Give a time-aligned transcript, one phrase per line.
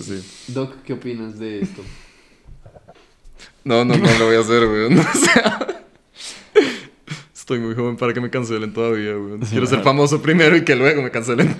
[0.00, 0.22] Sí.
[0.48, 1.82] Doc, ¿qué opinas de esto?
[3.64, 4.98] No, no, no lo voy a hacer, weón.
[4.98, 5.58] O sea.
[7.34, 9.40] Estoy muy joven para que me cancelen todavía, weón.
[9.40, 11.56] Quiero ser famoso primero y que luego me cancelen.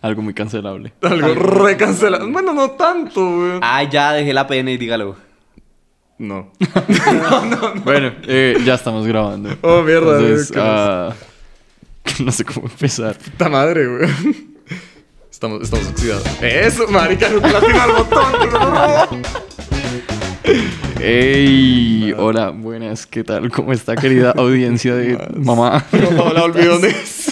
[0.00, 0.92] Algo muy cancelable.
[1.02, 2.30] Algo recancelado.
[2.30, 3.60] Bueno, no tanto, weón.
[3.62, 5.16] Ay, ya dejé la pena y dígalo.
[6.18, 6.50] No.
[7.84, 9.56] Bueno, eh, ya estamos grabando.
[9.60, 11.14] Oh, mierda, Entonces, ah,
[12.18, 13.16] no sé cómo empezar.
[13.16, 14.47] Puta madre, weón.
[15.38, 16.24] Estamos, estamos oxidados.
[16.42, 19.22] Eso, marica, no lastima el botón.
[21.00, 22.12] ¡Ey!
[22.18, 23.48] Hola, buenas, ¿qué tal?
[23.52, 25.86] ¿Cómo está, querida audiencia de mamá?
[25.92, 27.30] No, la olvidones.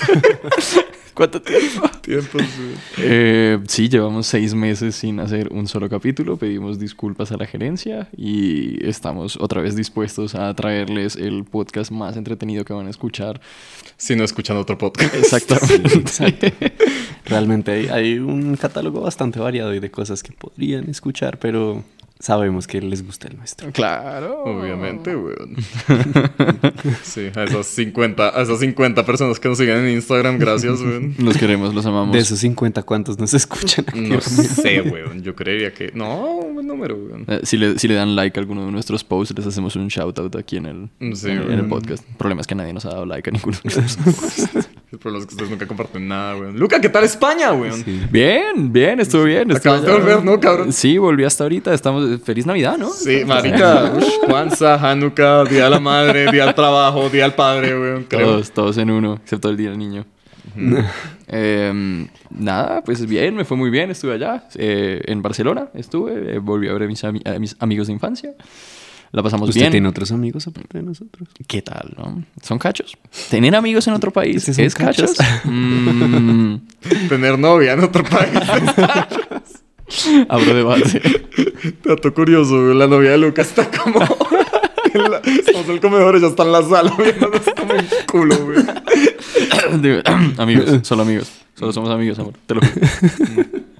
[1.16, 1.88] ¿Cuánto tiempo?
[2.02, 2.74] Tiempos, weón.
[2.98, 6.36] Eh, sí, llevamos seis meses sin hacer un solo capítulo.
[6.36, 12.18] Pedimos disculpas a la gerencia y estamos otra vez dispuestos a traerles el podcast más
[12.18, 13.40] entretenido que van a escuchar.
[13.96, 15.14] Si no escuchan otro podcast.
[16.04, 16.52] Exactamente.
[17.24, 21.82] Realmente hay, hay un catálogo bastante variado y de cosas que podrían escuchar, pero
[22.18, 23.70] sabemos que les gusta el nuestro.
[23.72, 24.42] claro.
[24.44, 25.56] Obviamente, weón.
[27.02, 31.14] Sí, a esas 50, a esas 50 personas que nos siguen en Instagram, gracias, weón.
[31.18, 32.12] Los queremos, los amamos.
[32.14, 33.84] De esos 50, ¿cuántos nos escuchan?
[33.94, 35.22] No sé, weón.
[35.22, 35.90] Yo creería que.
[35.94, 37.24] No, un buen número, weón.
[37.28, 39.88] Eh, si, le, si le dan like a alguno de nuestros posts, les hacemos un
[39.88, 40.66] shout out aquí en
[41.00, 41.68] el, Sí, en, en el weón.
[41.68, 42.04] podcast.
[42.08, 44.68] El problema es que nadie nos ha dado like a ninguno de nuestros posts.
[44.92, 46.56] El problema es que ustedes nunca comparten nada, weón.
[46.58, 47.82] Luca, ¿qué tal España, weón?
[47.84, 48.00] Sí.
[48.10, 49.50] Bien, bien, estuvo bien.
[49.54, 50.72] Acabas de volver, ¿no, cabrón?
[50.72, 51.74] Sí, volví hasta ahorita.
[51.74, 52.20] Estamos.
[52.22, 52.90] Feliz Navidad, ¿no?
[52.90, 53.92] Sí, marica.
[54.26, 58.04] Kwanzaa, Hanukkah, Día de la Madre, Día del Trabajo, Día del Padre, weón.
[58.04, 58.26] Creo.
[58.26, 60.04] Todos, todos en uno, excepto el día del niño.
[61.28, 63.90] Em, nada, pues bien, me fue muy bien.
[63.90, 66.36] Estuve allá, eh, en Barcelona, estuve.
[66.36, 68.30] eh, volví a ver a mis, ami- a mis amigos de infancia.
[69.12, 69.72] La pasamos ¿Usted bien.
[69.72, 71.28] tiene otros amigos aparte de nosotros?
[71.46, 72.22] ¿Qué tal, no?
[72.42, 72.96] ¿Son cachos?
[73.30, 75.14] ¿Tener amigos en otro país ¿Ustedes son es cachos?
[75.16, 75.44] cachos?
[75.46, 76.56] Mm,
[77.08, 78.30] Tener novia en otro país.
[80.28, 81.00] abro debate.
[81.84, 82.74] Dato curioso.
[82.74, 84.00] La novia de Luca está como.
[84.92, 88.36] en la- Estamos en el comedor, ella está en la sala, viéndonos como un culo.
[89.80, 90.00] Digo,
[90.42, 91.30] amigos, solo amigos.
[91.54, 92.34] Solo somos amigos, amor.
[92.46, 92.86] Te lo juro.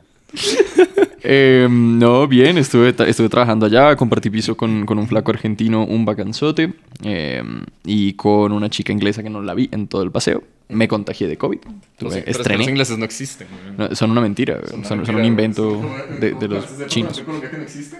[1.28, 6.04] Eh, no, bien, estuve, estuve trabajando allá, compartí piso con, con un flaco argentino, un
[6.04, 7.42] bacanzote, eh,
[7.84, 10.44] y con una chica inglesa que no la vi en todo el paseo.
[10.68, 11.58] Me contagié de COVID.
[12.00, 12.58] Los, Tuve- pero estrené.
[12.58, 13.48] los ingleses no existen.
[13.76, 15.82] No, son una mentira, son, son un invento
[16.20, 17.20] de, de los ¿Cuál es ese chinos.
[17.50, 17.96] que no existe?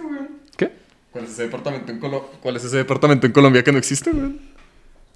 [0.55, 0.71] ¿Qué?
[1.11, 4.09] ¿Cuál es ese departamento en Colo- ¿Cuál es ese departamento en Colombia que no existe,
[4.11, 4.39] weón?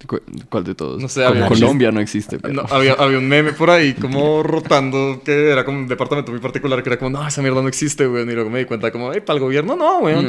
[0.06, 1.00] ¿Cu- ¿Cuál de todos?
[1.00, 2.38] No sé, había- Colombia no existe.
[2.38, 6.32] pero- No, había, había un meme por ahí como rotando que era como un departamento
[6.32, 8.28] muy particular que era como, no, esa mierda no existe, weón.
[8.30, 10.28] Y luego me di cuenta como, ay, para el gobierno no, weón.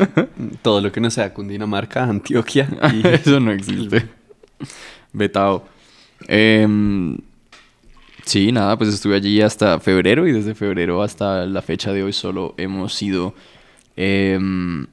[0.62, 3.06] Todo lo que no sea Cundinamarca, Antioquia y...
[3.06, 4.06] Eso no existe.
[5.12, 5.66] Betao.
[6.28, 7.18] Em,
[8.24, 12.12] sí, nada, pues estuve allí hasta febrero y desde febrero hasta la fecha de hoy
[12.12, 13.34] solo hemos sido...
[13.96, 14.86] em, eh,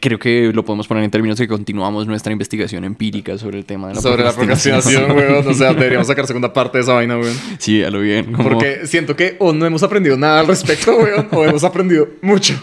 [0.00, 3.64] creo que lo podemos poner en términos de que continuamos nuestra investigación empírica sobre el
[3.64, 5.46] tema de la Sobre la procrastinación, weón.
[5.46, 7.36] O sea, deberíamos sacar segunda parte de esa vaina, weón.
[7.58, 8.32] Sí, a lo bien.
[8.32, 12.08] como- Porque siento que o no hemos aprendido nada al respecto, weón, o hemos aprendido
[12.22, 12.54] mucho.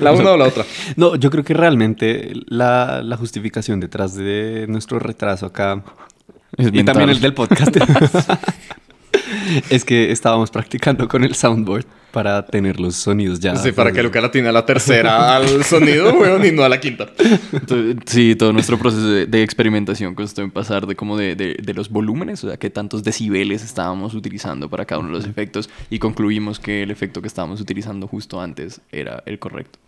[0.00, 0.64] La una o la otra.
[0.96, 5.82] No, yo creo que realmente la, la justificación detrás de nuestro retraso acá
[6.56, 6.94] Es y mental.
[6.94, 7.76] también el del podcast
[9.70, 11.86] es que estábamos practicando con el soundboard
[12.16, 13.54] para tener los sonidos ya.
[13.56, 16.68] Sí, para que Luca la tiene a la tercera al sonido, weón, y no a
[16.70, 17.08] la quinta.
[17.52, 21.56] Entonces, Sí, todo nuestro proceso de, de experimentación constó en pasar de como de, de-
[21.62, 25.26] de los volúmenes, o sea, qué tantos decibeles estábamos utilizando para cada uno de los
[25.26, 29.78] efectos y concluimos que el efecto que estábamos utilizando justo antes era el correcto.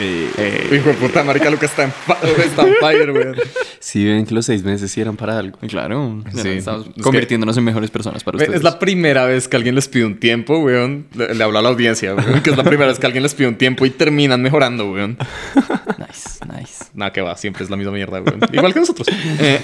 [0.00, 3.36] Eh, Hijo de puta, marica, Luca está en, fa- está en fire, weón.
[3.80, 5.58] Si ven que los seis meses sí eran para algo.
[5.68, 8.56] claro, Sí, estamos es que- convirtiéndonos en mejores personas para ustedes.
[8.56, 11.06] Es la primera vez que alguien les pide un tiempo, weón.
[11.14, 12.42] Le, le hablo a la audiencia, weón.
[12.42, 15.16] Que es la primera vez que alguien les pide un tiempo y terminan mejorando, weón.
[15.98, 16.84] Nice, nice.
[16.94, 18.40] Nada que va, siempre es la misma mierda, weón.
[18.52, 19.08] Igual que nosotros.
[19.40, 19.60] Eh.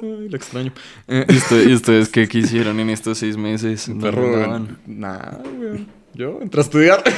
[0.00, 0.72] Ay, lo extraño.
[1.08, 3.88] Eh, ¿Y ustedes, qué quisieron en estos seis meses?
[3.88, 4.78] Weón.
[4.86, 5.97] Nada, weón.
[6.14, 7.02] Yo entré a estudiar.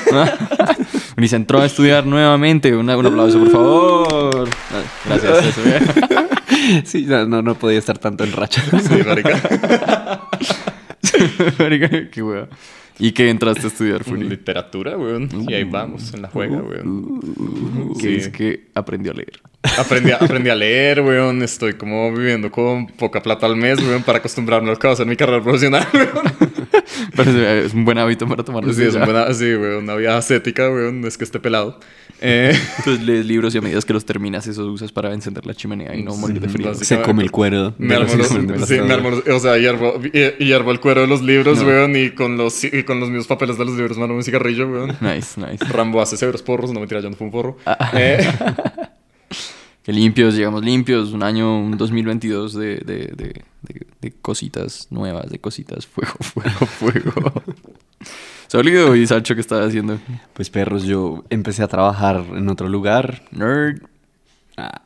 [1.20, 2.74] Y se entró a estudiar nuevamente.
[2.74, 4.48] Una- un aplauso, por favor.
[5.04, 5.44] Gracias.
[5.58, 5.60] eso.
[6.84, 8.62] Sí, no, no, no podía estar tanto en racha.
[8.80, 9.38] Sí, marica.
[11.58, 12.48] Marica, qué wea.
[12.98, 14.24] ¿Y qué entraste a estudiar, Furi?
[14.28, 15.28] Literatura, weón.
[15.48, 17.20] Y ahí vamos, en la juega, weón.
[17.98, 18.14] Que Sí.
[18.16, 19.40] es que aprendió a leer.
[19.78, 21.42] Aprendí a, aprendí a leer, weón.
[21.42, 24.92] Estoy como viviendo con poca plata al mes, weón, para acostumbrarme a lo que va
[24.92, 26.08] a ser mi carrera profesional, weón.
[27.16, 30.16] Parece- es un buen hábito para tomar Sí, es una buena, sí, güey, una vida
[30.16, 31.80] ascética, güey, no es que esté pelado.
[32.22, 35.54] Eh, Entonces lees libros y a medida que los terminas, esos usas para encender la
[35.54, 36.74] chimenea y no morir de frío.
[36.74, 37.74] Se come el cuero.
[37.78, 41.06] me armo los- sí, me armo los- o sea, hiervo, y- hiervo el cuero de
[41.06, 44.04] los libros, weón, y con los, y con los mismos papeles de los libros me
[44.04, 44.96] armo un cigarrillo, weón.
[45.00, 45.64] Nice, nice.
[45.70, 47.56] Rambo hace severos porros, no me tira, yo no fue un porro.
[47.64, 47.90] Ah.
[47.94, 48.18] Eh,
[49.90, 51.10] Que limpios, llegamos limpios.
[51.12, 55.84] Un año, un 2022 de, de, de, de, de cositas nuevas, de cositas.
[55.84, 57.42] Fuego, fuego, fuego.
[58.46, 59.98] Sólido y Sancho, ¿qué estás haciendo?
[60.32, 63.24] Pues perros, yo empecé a trabajar en otro lugar.
[63.32, 63.80] Nerd.
[64.56, 64.82] Ah,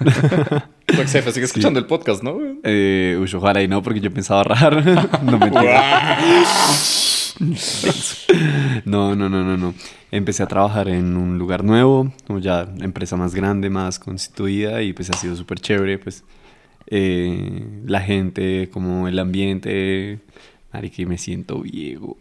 [0.88, 5.22] jefe sigue escuchando el podcast, ¿no, eh, uy, ojalá y no, porque yo pensaba ahorrar.
[5.22, 5.50] no me
[8.84, 9.74] No, no, no, no, no.
[10.10, 14.92] Empecé a trabajar en un lugar nuevo, como ya empresa más grande, más constituida y
[14.92, 16.24] pues ha sido súper chévere, pues
[16.86, 20.20] eh, la gente, como el ambiente,
[20.72, 22.16] marica, y me siento viejo.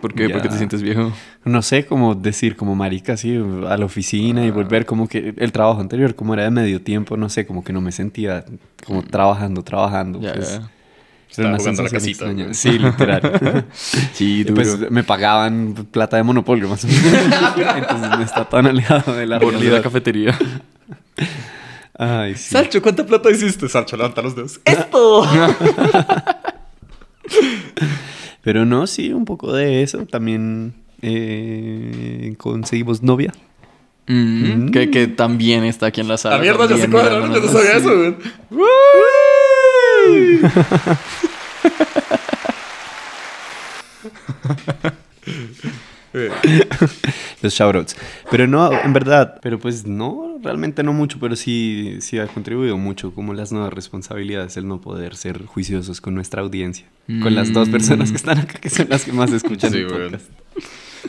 [0.00, 0.28] ¿Por qué?
[0.28, 1.12] ¿Por qué te sientes viejo?
[1.44, 5.52] No sé cómo decir, como marica, sí, a la oficina y volver como que el
[5.52, 8.44] trabajo anterior, como era de medio tiempo, no sé, como que no me sentía
[8.84, 10.20] como trabajando, trabajando.
[10.20, 10.70] Ya, pues, ya.
[11.32, 12.54] Estaba una jugando a la casita, extraña.
[12.54, 13.64] Sí, literal.
[14.12, 14.54] Sí, duro.
[14.56, 17.04] pues me pagaban plata de monopolio más o menos.
[17.76, 19.82] Entonces me está tan alejado de la Bonos de la realidad.
[19.82, 20.38] cafetería.
[21.98, 22.50] Ay, sí.
[22.50, 23.68] Sancho, ¿cuánta plata hiciste?
[23.68, 24.60] Sancho, levanta los dedos.
[28.42, 30.04] Pero no, sí, un poco de eso.
[30.06, 33.32] También eh, conseguimos novia.
[34.08, 36.36] Mm, Que, que también está aquí en la sala.
[36.36, 38.16] La mierda, ya se cuadraron, yo no sabía eso, weón.
[38.50, 38.58] Eh,
[47.42, 47.96] Los shoutouts.
[48.30, 49.38] Pero no, en verdad.
[49.42, 51.18] Pero pues no, realmente no mucho.
[51.20, 53.14] Pero sí, sí ha contribuido mucho.
[53.14, 56.86] Como las nuevas responsabilidades, el no poder ser juiciosos con nuestra audiencia.
[57.22, 60.18] Con las dos personas que están acá, que son las que más escuchan Sí, el.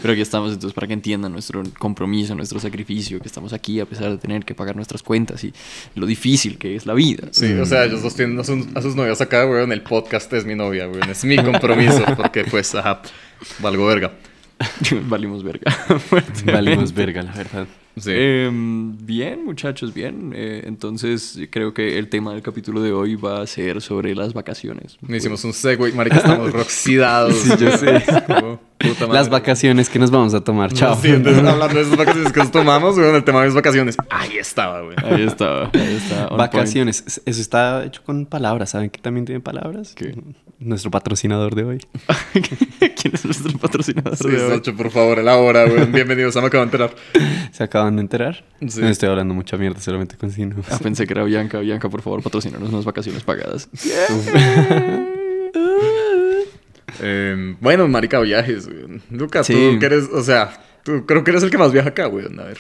[0.02, 3.86] Pero aquí estamos entonces para que entiendan nuestro compromiso, nuestro sacrificio, que estamos aquí a
[3.86, 5.54] pesar de tener que pagar nuestras cuentas y
[5.96, 7.28] lo difícil que es la vida.
[7.32, 9.72] Sí, o sea, ellos dos tienen a sus, a sus novias acá, weón.
[9.72, 11.10] El podcast es mi novia, weón.
[11.10, 13.02] Es mi compromiso, porque pues, ajá,
[13.60, 14.14] valgo verga.
[15.08, 15.76] Valimos verga.
[16.46, 17.68] Valimos verga, la verdad.
[17.96, 18.12] Sí.
[18.12, 20.34] Em, bien, muchachos, bien.
[20.36, 24.34] Eh, entonces, creo que el tema del capítulo de hoy va a ser sobre las
[24.34, 24.98] vacaciones.
[25.08, 27.36] Hicimos un segue, marica, estamos roxidados.
[27.36, 28.04] Sí, yo sé.
[28.84, 29.14] Puta madre.
[29.20, 30.72] Las vacaciones que nos vamos a tomar.
[30.74, 30.96] Chao.
[31.02, 33.96] Sí, entonces, hablando de esas vacaciones que nos tomamos, weón, el tema de mis vacaciones.
[34.10, 34.96] Ahí estaba, weón.
[35.04, 36.28] Ahí estaba, ahí está.
[36.28, 37.22] on Vacaciones.
[37.26, 38.72] Eso está hecho con palabras.
[38.72, 39.94] ¿Saben que también tiene palabras?
[39.96, 40.16] ¿Qué?
[40.60, 41.80] Nuestro patrocinador de hoy.
[42.34, 42.48] point.
[43.02, 44.60] ¿Quién es nuestro patrocinador Sí, de hoy?
[44.60, 45.92] Por favor, elabora, weón.
[45.92, 46.96] Bienvenidos, a me acabo de enterar.
[47.52, 48.46] ¿Se acaban de enterar?
[48.68, 48.82] Sí.
[48.82, 50.66] No estoy hablando mucha mierda, solamente con signos.
[50.70, 51.60] Ah, pensé que era Bianca.
[51.60, 53.70] Bianca, por favor, patrocínanos unas vacaciones pagadas.
[57.02, 59.02] Eh, bueno, marica, viajes, weón.
[59.10, 59.54] Lucas, Sí.
[59.54, 62.40] tú que eres, o sea, tú creo que eres el que más viaja acá, weón.
[62.40, 62.58] A ver.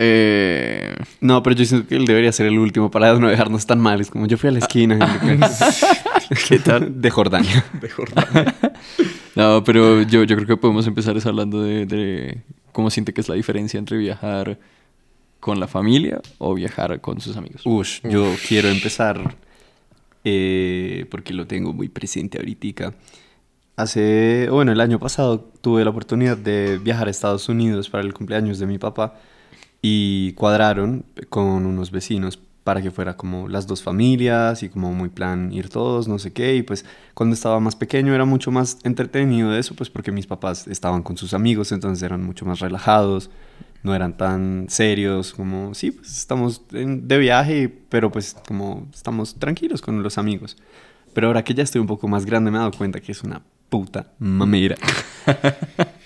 [0.00, 3.80] Eh, No, pero yo siento que él debería ser el último para no dejarnos tan
[3.80, 4.00] mal.
[4.00, 4.98] Es como yo fui a la esquina.
[6.48, 7.00] ¿Qué tal?
[7.00, 7.64] De Jordania.
[7.80, 8.54] De Jordania.
[9.36, 12.38] no, pero yo, yo creo que podemos empezar es hablando de, de
[12.72, 14.58] cómo siente que es la diferencia entre viajar
[15.40, 17.62] con la familia o viajar con sus amigos.
[17.64, 19.36] Ush, yo quiero empezar
[20.24, 22.94] eh, porque lo tengo muy presente ahorita.
[23.76, 28.14] Hace, bueno, el año pasado tuve la oportunidad de viajar a Estados Unidos para el
[28.14, 29.14] cumpleaños de mi papá
[29.82, 35.08] y cuadraron con unos vecinos para que fuera como las dos familias y como muy
[35.08, 36.54] plan ir todos, no sé qué.
[36.54, 36.84] Y pues
[37.14, 41.02] cuando estaba más pequeño era mucho más entretenido de eso, pues porque mis papás estaban
[41.02, 43.28] con sus amigos, entonces eran mucho más relajados,
[43.82, 49.82] no eran tan serios, como, sí, pues estamos de viaje, pero pues como estamos tranquilos
[49.82, 50.56] con los amigos.
[51.12, 53.22] Pero ahora que ya estoy un poco más grande me he dado cuenta que es
[53.22, 54.76] una puta mamera.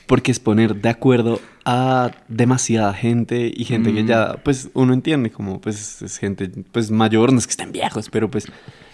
[0.07, 5.31] Porque es poner de acuerdo a demasiada gente y gente que ya, pues uno entiende
[5.31, 8.47] como, pues es gente, pues mayor, no es que estén viejos, pero pues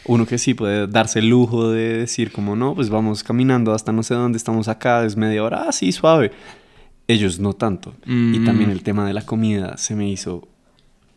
[0.07, 3.93] uno que sí puede darse el lujo de decir como, no, pues vamos caminando hasta
[3.93, 6.33] no sé dónde, estamos acá, es media hora, ah, sí, suave.
[7.07, 7.95] Ellos no tanto.
[8.07, 8.45] Y Mm.
[8.45, 10.49] también el tema de la comida se me hizo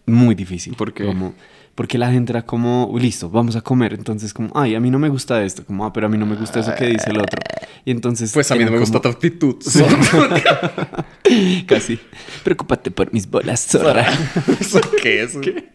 [0.06, 0.76] muy difícil.
[0.76, 1.06] ¿Por qué?
[1.06, 1.34] Como,
[1.78, 3.94] porque la gente era como, listo, vamos a comer.
[3.94, 5.64] Entonces, como, ay, a mí no me gusta esto.
[5.64, 7.40] Como, ah, pero a mí no me gusta eso que dice el otro.
[7.86, 8.32] Y entonces.
[8.34, 9.58] Pues a mí no me gusta tu actitud.
[11.68, 12.00] Casi.
[12.44, 14.08] Preocúpate por mis bolas, zorra.
[14.60, 15.38] ¿Eso qué es?
[15.38, 15.70] ¿Qué?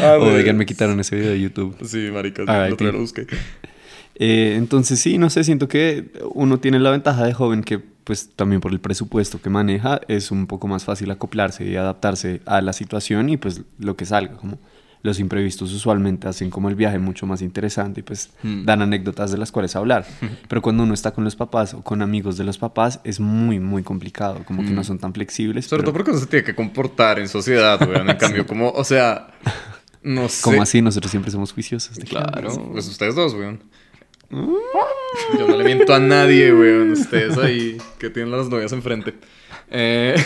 [0.00, 1.76] Ah, Oigan, me quitaron ese video de YouTube.
[1.84, 2.92] Sí, marica, Ah, tío.
[2.92, 3.26] lo busqué.
[4.14, 6.04] Eh, entonces sí, no sé, siento que
[6.34, 10.30] uno tiene la ventaja de joven que pues también por el presupuesto que maneja es
[10.30, 14.36] un poco más fácil acoplarse y adaptarse a la situación y pues lo que salga,
[14.36, 14.60] como
[15.06, 18.64] los imprevistos usualmente hacen como el viaje mucho más interesante y pues Mm.
[18.66, 20.04] dan anécdotas de las cuales hablar.
[20.48, 23.58] Pero cuando uno está con los papás o con amigos de los papás es muy,
[23.60, 25.64] muy complicado, como que no son tan flexibles.
[25.66, 28.10] Sobre pero- todo porque uno se tiene que comportar en sociedad, weón.
[28.10, 29.28] En cambio, como, o sea,
[30.02, 30.42] no sé.
[30.42, 31.96] Como así, nosotros siempre somos juiciosos.
[31.98, 32.50] que- Claro.
[32.72, 33.60] Pues ustedes dos, weón.
[34.28, 36.90] Yo no le miento a nadie, weón.
[36.92, 39.14] Ustedes ahí que tienen las novias enfrente.
[39.70, 40.16] Eh,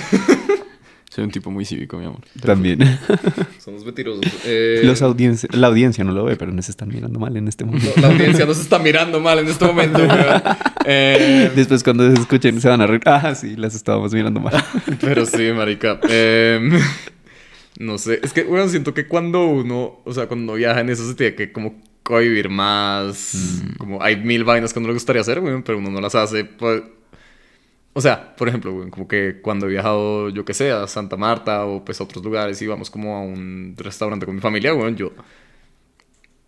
[1.10, 2.20] Soy un tipo muy cívico, mi amor.
[2.40, 2.78] También.
[3.58, 4.22] somos mentirosos.
[4.44, 7.64] Eh, Los audiencia- la audiencia no lo ve, pero nos están mirando mal en este
[7.64, 7.90] momento.
[8.00, 10.42] la audiencia nos está mirando mal en este momento, weón.
[10.86, 13.00] Eh, Después cuando se escuchen se van a reír.
[13.06, 14.54] Ah, sí, las estábamos mirando mal.
[15.00, 15.98] Pero sí, marica.
[16.08, 16.78] Em,
[17.80, 18.20] no sé.
[18.22, 21.34] Es que, weón, siento que cuando uno, o sea, cuando viaja en eso se tiene
[21.34, 21.74] que como
[22.04, 23.62] convivir más.
[23.78, 26.44] Como hay mil vainas que uno le gustaría hacer, weón, pero uno no las hace.
[26.44, 26.82] Pues...
[27.92, 31.64] O sea, por ejemplo, como que cuando he viajado, yo que sé, a Santa Marta
[31.66, 34.96] o pues a otros lugares y vamos como a un restaurante con mi familia, weón,
[34.96, 35.12] yo...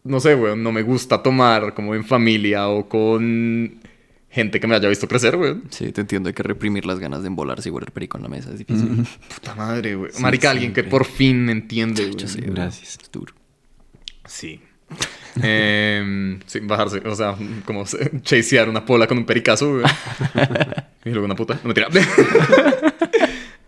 [0.05, 3.81] No sé, weón, no me gusta tomar como en familia o con
[4.33, 5.65] gente que me haya visto crecer, weón.
[5.71, 6.29] Sí, te entiendo.
[6.29, 8.51] Hay que reprimir las ganas de embolarse y huele perico en la mesa.
[8.51, 9.07] Es difícil.
[9.35, 10.11] Puta madre, güey.
[10.21, 12.17] Marica, alguien que por fin me entiende, güey.
[12.17, 12.99] Yo sé, Gracias.
[13.01, 13.35] Es duro.
[14.25, 14.61] Sí.
[16.47, 19.85] Sin bajarse, o sea, como se- chasear una pola con un pericazo, güey.
[21.05, 21.59] y luego una puta.
[21.63, 21.89] No me tira.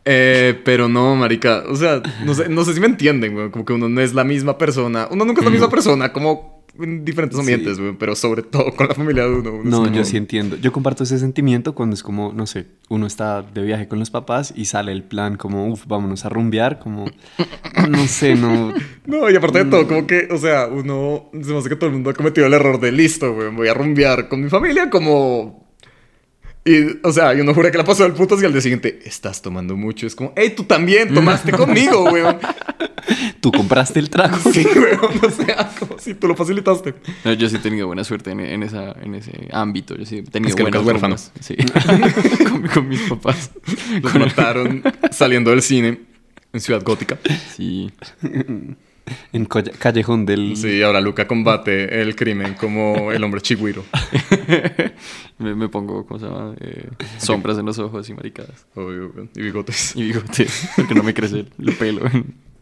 [0.06, 3.50] Eh, pero no, marica, o sea, no sé, no sé si me entienden, güey.
[3.50, 5.08] Como que uno no es la misma persona.
[5.10, 7.94] Uno nunca es la misma persona, como en diferentes ambientes, güey.
[7.98, 9.60] Pero sobre todo con la familia de uno.
[9.64, 10.56] No, como- yo sí entiendo.
[10.56, 14.10] Yo comparto ese sentimiento cuando es como, no sé, uno está de viaje con los
[14.10, 17.04] papás y sale el plan como, uff, vámonos a rumbear, como,
[17.88, 18.72] no sé, no...
[19.06, 21.88] No, y aparte de todo, como que, o sea, uno, se me hace que todo
[21.88, 24.88] el mundo ha cometido el error de listo, güey, voy a rumbear con mi familia
[24.88, 25.62] como...
[26.66, 29.00] Y, o sea, y uno jura que la pasó del putas y al día siguiente,
[29.04, 30.06] estás tomando mucho.
[30.06, 32.38] Es como, hey, tú también tomaste conmigo, weón.
[33.40, 34.36] Tú compraste el trago.
[34.52, 36.94] Sí, weón, o sea, como si tú lo facilitaste.
[37.24, 39.96] No, yo sí he tenido buena suerte en, en esa, en ese ámbito.
[39.96, 41.16] Yo sí he tenido Es que buenas huérfano.
[41.40, 41.56] Sí.
[42.48, 43.50] con, con mis papás.
[44.02, 46.00] Los mataron saliendo del cine
[46.52, 47.18] en Ciudad Gótica.
[47.54, 47.90] Sí.
[49.32, 50.56] En callejón del...
[50.56, 53.84] Sí, ahora Luca combate el crimen como el hombre chigüiro.
[55.38, 56.54] me, me pongo, ¿cómo se llama?
[56.60, 58.66] Eh, sombras en los ojos y maricadas.
[58.74, 59.94] Obvio, y bigotes.
[59.94, 60.70] Y bigotes.
[60.76, 62.02] Porque no me crece el pelo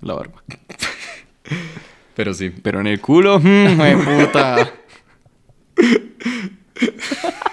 [0.03, 0.43] la barba.
[2.15, 4.71] Pero sí, Pero en el culo, mmm, puta.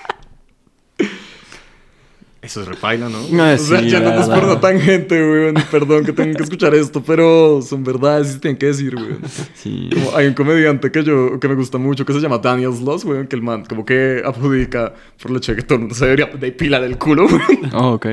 [2.50, 3.20] Eso es repaila, ¿no?
[3.44, 5.54] Ah, o sea, sí, ya no nos por una tangente, weón.
[5.70, 9.20] Perdón que tengan que escuchar esto, pero son verdades y tienen que decir, weón.
[9.54, 9.88] Sí.
[9.94, 13.06] Como hay un comediante que yo, que me gusta mucho, que se llama Daniel Sloss,
[13.06, 16.26] weón, que el man como que adjudica por de que todo el mundo se debería
[16.26, 17.72] depilar el culo, weón.
[17.72, 18.08] Oh, ok.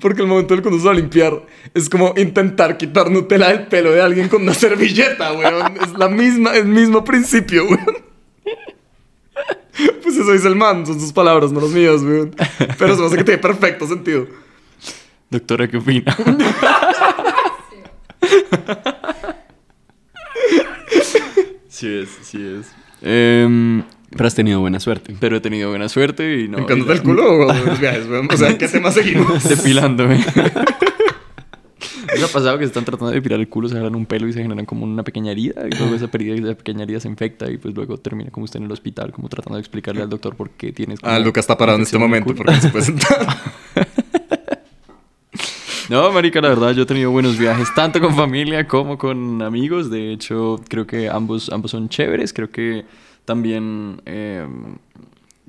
[0.00, 1.44] Porque el momento del cuando se va a limpiar
[1.74, 5.76] es como intentar quitar Nutella del pelo de alguien con una servilleta, weón.
[5.82, 8.09] Es la misma, el mismo principio, weón.
[10.02, 12.34] Pues eso dice el man, son sus palabras, no las mías, weón.
[12.78, 14.26] Pero se me hace que tiene perfecto sentido.
[15.30, 16.16] Doctora, ¿qué opina?
[21.68, 22.72] sí es, sí es.
[23.02, 25.14] Em, Pero has tenido buena suerte.
[25.18, 26.58] pero he tenido buena suerte y no.
[26.58, 28.28] ¿Encantándote el culo o los viajes, weón?
[28.32, 29.44] O sea, ¿qué tema seguimos?
[29.48, 30.24] Depilándome.
[32.14, 34.28] ¿Les ha pasado que se están tratando de depilar el culo, se agarran un pelo
[34.28, 35.66] y se generan como una pequeña herida?
[35.66, 38.58] Y luego esa, herida, esa pequeña herida se infecta y pues luego termina como usted
[38.58, 40.98] en el hospital, como tratando de explicarle al doctor por qué tienes...
[41.02, 43.26] Ah, Lucas está parado en este momento porque no se puede sentar.
[45.88, 49.90] No, marica, la verdad, yo he tenido buenos viajes, tanto con familia como con amigos.
[49.90, 52.32] De hecho, creo que ambos, ambos son chéveres.
[52.32, 52.84] Creo que
[53.24, 54.00] también...
[54.06, 54.46] eh,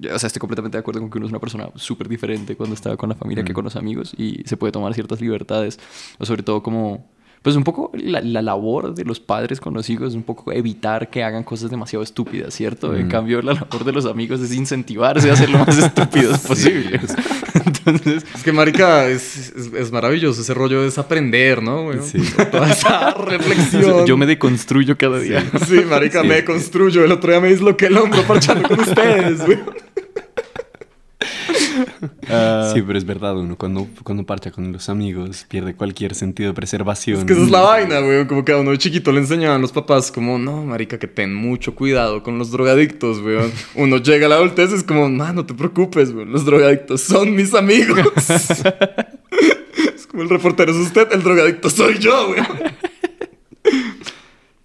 [0.10, 2.74] o sea, estoy completamente de acuerdo con que uno es una persona súper diferente cuando
[2.74, 5.80] está con la familia que con los amigos y se puede tomar ciertas libertades.
[6.18, 7.10] O sobre todo como...
[7.42, 10.52] Pues un poco la, la labor de los padres con los hijos es un poco
[10.52, 12.96] evitar que hagan cosas demasiado estúpidas, ¿cierto?
[12.96, 17.02] En cambio, la labor de los amigos es incentivarse a hacer lo más estúpidos posibles.
[17.66, 22.04] Entonces, Es que, marica, es, es, es maravilloso ese rollo de desaprender, ¿no, weón?
[22.04, 22.20] Sí.
[22.52, 24.06] Toda esa reflexión.
[24.06, 25.44] yo me deconstruyo cada día.
[25.68, 27.04] Sí, marica, me construyo.
[27.04, 29.62] El otro día me disloqué el hombro parchando con ustedes, weón.
[32.30, 36.50] Ah, Sí, pero es verdad, uno cuando, cuando parcha con los amigos pierde cualquier sentido
[36.50, 37.20] de preservación.
[37.20, 38.28] Es que esa es la vaina, weón.
[38.28, 41.34] Como que a uno de chiquito le enseñaban los papás, como, no, marica, que ten
[41.34, 43.52] mucho cuidado con los drogadictos, weón.
[43.76, 46.32] Uno llega a la adultez y es como, no, no te preocupes, weón.
[46.32, 48.00] Los drogadictos son mis amigos.
[49.96, 52.48] es como el reportero es usted, el drogadicto soy yo, weón.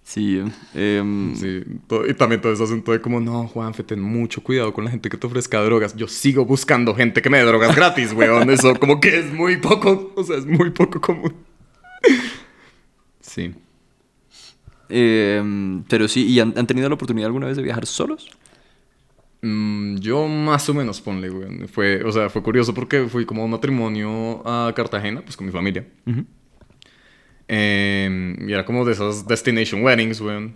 [0.09, 0.41] Sí,
[0.73, 4.71] em, Sí, todo- y también todo ese asunto de como, no, Juanfe, ten mucho cuidado
[4.71, 5.97] con la gente que te ofrezca drogas.
[5.97, 8.49] Yo sigo buscando gente que me dé drogas gratis, weón.
[8.49, 11.33] Eso como que es muy poco, o sea, es muy poco común.
[13.19, 13.53] Sí.
[14.87, 15.43] Eh,
[15.89, 18.29] pero sí, ¿y han, han tenido la oportunidad alguna vez de viajar solos?
[19.41, 21.67] Mm, yo más o menos, ponle, güey.
[21.67, 25.45] Fue, o sea, fue curioso porque fui como a un matrimonio a Cartagena, pues con
[25.47, 25.85] mi familia.
[27.47, 30.51] Eh, y era como de esas destination weddings, güey.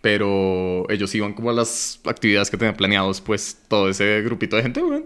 [0.00, 4.62] Pero ellos iban como a las actividades que tenían planeados, pues todo ese grupito de
[4.62, 5.04] gente, güey.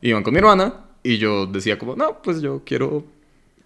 [0.00, 3.04] Iban con mi hermana y yo decía como, no, pues yo quiero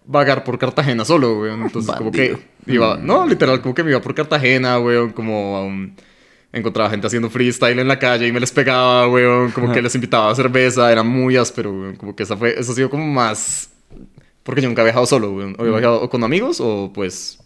[0.04, 1.52] vagar por Cartagena solo, güey.
[1.54, 5.64] Entonces como que iba, no, literal, como que me iba por Cartagena, güey, como a
[5.64, 5.94] un
[6.52, 9.50] encontraba gente haciendo freestyle en la calle y me les pegaba, weón.
[9.52, 11.96] Como que les invitaba a cerveza, era muy áspero, weón.
[11.96, 13.70] Como que esa fue, eso ha sido como más.
[14.42, 15.56] Porque yo nunca he viajado solo, weón.
[15.58, 17.38] O he viajado o con amigos o pues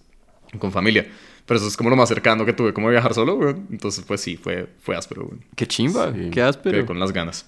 [0.59, 1.07] con familia.
[1.45, 3.67] Pero eso es como lo más cercano que tuve, como viajar solo, weón.
[3.71, 5.45] Entonces, pues sí, fue, fue áspero, weón.
[5.55, 6.31] Qué chimba, Sí.
[6.31, 6.77] qué áspero.
[6.79, 7.47] Quedé con las ganas.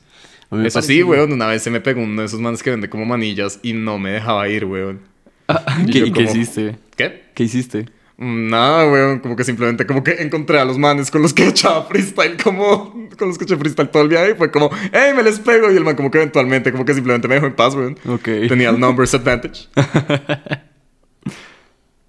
[0.64, 3.05] Eso sí, weón, una vez se me pegó uno de esos manes que vende como
[3.05, 5.00] manillas y no me dejaba ir, weón.
[5.87, 6.76] Y ¿Qué, como, hiciste?
[6.97, 7.25] ¿Qué?
[7.35, 7.87] ¿Qué hiciste?
[8.18, 11.46] Mm, Nada, weón, como que simplemente como que encontré a los manes con los que
[11.48, 15.12] echaba freestyle, como con los que eché freestyle todo el viaje y fue como, hey,
[15.14, 17.54] me les pego y el man como que eventualmente como que simplemente me dejó en
[17.54, 17.96] paz, weón.
[18.06, 18.25] Ok.
[18.48, 19.68] Tenía el numbers advantage.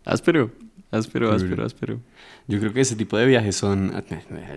[0.05, 0.51] Áspero,
[0.89, 1.99] áspero, áspero, áspero.
[2.47, 3.93] Yo creo que ese tipo de viajes son,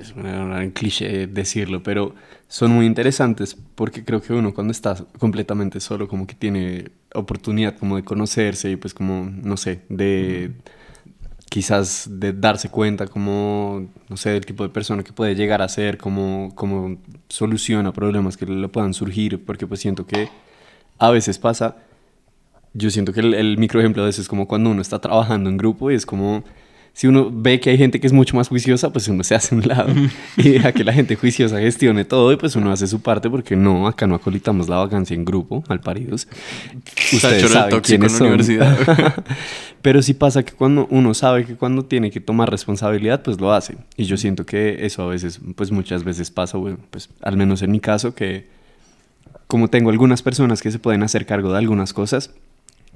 [0.01, 2.15] es un cliché decirlo, pero
[2.49, 7.77] son muy interesantes porque creo que uno cuando está completamente solo como que tiene oportunidad
[7.77, 10.53] como de conocerse y pues como, no sé, de
[11.53, 15.69] quizás de darse cuenta como, no sé, del tipo de persona que puede llegar a
[15.69, 16.97] ser, como, como
[17.29, 20.31] soluciona problemas que le puedan surgir, porque pues siento que
[20.97, 21.77] a veces pasa.
[22.73, 25.59] Yo siento que el, el microejemplo de eso es como cuando uno está trabajando en
[25.59, 26.43] grupo y es como
[26.95, 29.55] si uno ve que hay gente que es mucho más juiciosa, pues uno se hace
[29.55, 29.93] un lado
[30.37, 33.57] y deja que la gente juiciosa gestione todo y pues uno hace su parte porque
[33.57, 36.29] no, acá no acolitamos la vacancia en grupo, mal paridos.
[36.95, 39.25] Sacho era el tóxico en la universidad.
[39.83, 43.53] Pero sí pasa que cuando uno sabe que cuando tiene que tomar responsabilidad, pues lo
[43.53, 43.77] hace.
[43.97, 47.63] Y yo siento que eso a veces, pues muchas veces pasa, bueno, pues al menos
[47.63, 48.47] en mi caso, que
[49.49, 52.31] como tengo algunas personas que se pueden hacer cargo de algunas cosas,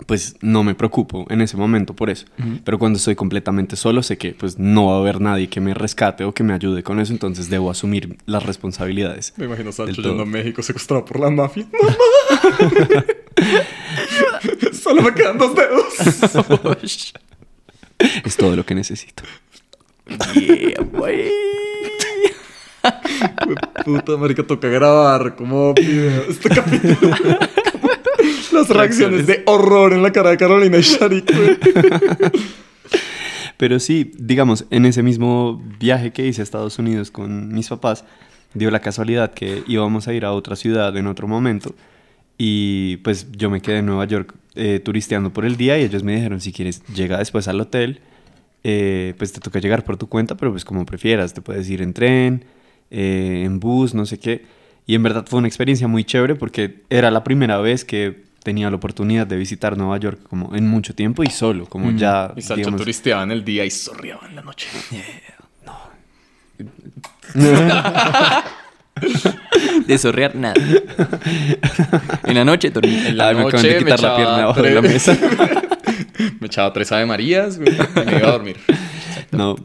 [0.04, 2.26] pues no me preocupo en ese momento por eso.
[2.64, 5.72] Pero cuando estoy completamente solo, sé que pues no va a haber nadie que me
[5.72, 9.32] rescate o que me ayude con eso, entonces debo asumir las responsabilidades.
[9.36, 11.66] Me imagino Sancho yendo a México secuestrado por la mafia.
[11.72, 13.04] ¡Mamá!
[14.72, 15.94] Solo me quedan dos dedos.
[18.26, 19.22] Es todo lo que necesito.
[20.34, 21.30] yeah, boy.
[23.86, 27.16] Puta, marica, toca grabar como video este capítulo.
[28.56, 31.30] Las reacciones de horror en la cara de Carolina y Sharik.
[33.58, 38.04] Pero sí, digamos, en ese mismo viaje que hice a Estados Unidos con mis papás,
[38.54, 41.74] dio la casualidad que íbamos a ir a otra ciudad en otro momento.
[42.38, 46.02] Y pues yo me quedé en Nueva York eh, turisteando por el día y ellos
[46.02, 48.00] me dijeron, si quieres, llega después al hotel,
[48.64, 51.82] eh, pues te toca llegar por tu cuenta, pero pues como prefieras, te puedes ir
[51.82, 52.44] en tren,
[52.90, 54.44] eh, en bus, no sé qué.
[54.86, 58.70] Y en verdad fue una experiencia muy chévere porque era la primera vez que tenía
[58.70, 62.32] la oportunidad de visitar Nueva York como en mucho tiempo y solo, como ya...
[62.36, 64.68] Y Sancho digamos, turisteaba en el día y zorreaba en la noche.
[69.86, 70.54] De sorrear nada.
[72.24, 72.94] En la noche dormí.
[73.04, 74.80] En la Ay, me acaban noche de quitar me la pierna echaba abajo de la
[74.80, 75.18] tres- mesa.
[76.40, 78.56] me echaba tres Ave Marías me iba a dormir.
[79.32, 79.56] No,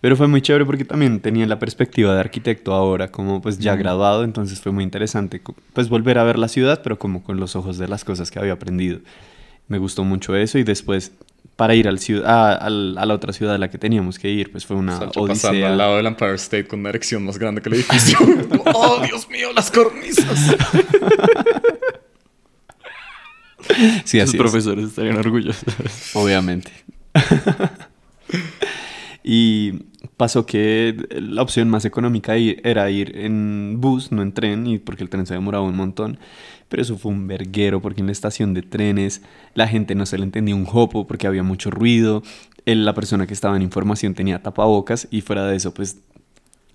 [0.00, 3.76] pero fue muy chévere porque también tenía la perspectiva de arquitecto ahora, como pues ya
[3.76, 5.40] graduado, entonces fue muy interesante
[5.72, 8.38] pues volver a ver la ciudad, pero como con los ojos de las cosas que
[8.38, 9.00] había aprendido.
[9.68, 11.12] Me gustó mucho eso y después
[11.56, 14.52] para ir al a, al- a la otra ciudad a la que teníamos que ir,
[14.52, 15.68] pues fue una Sancho pasando odisea.
[15.70, 18.18] al lado del Empire State con una erección más grande que el edificio.
[18.74, 20.54] ¡Oh, Dios mío, las cornisas!
[24.04, 24.36] Sí, Sus así es.
[24.36, 25.64] profesores estarían orgullosos.
[26.14, 26.70] Obviamente.
[29.28, 29.86] y
[30.16, 35.02] pasó que la opción más económica era ir en bus, no en tren, y porque
[35.02, 36.20] el tren se demoraba un montón.
[36.68, 39.22] Pero eso fue un verguero porque en la estación de trenes
[39.54, 42.22] la gente no se le entendía un jopo porque había mucho ruido.
[42.66, 45.98] Él, la persona que estaba en información tenía tapabocas y fuera de eso pues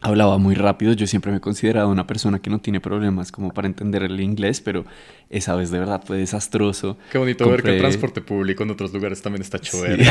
[0.02, 0.94] hablaba muy rápido.
[0.94, 4.20] Yo siempre me he considerado una persona que no tiene problemas como para entender el
[4.20, 4.86] inglés, pero
[5.30, 6.98] esa vez de verdad fue desastroso.
[7.12, 10.04] Qué bonito ver que el Compré- transporte público en otros lugares también está chévere.
[10.04, 10.06] o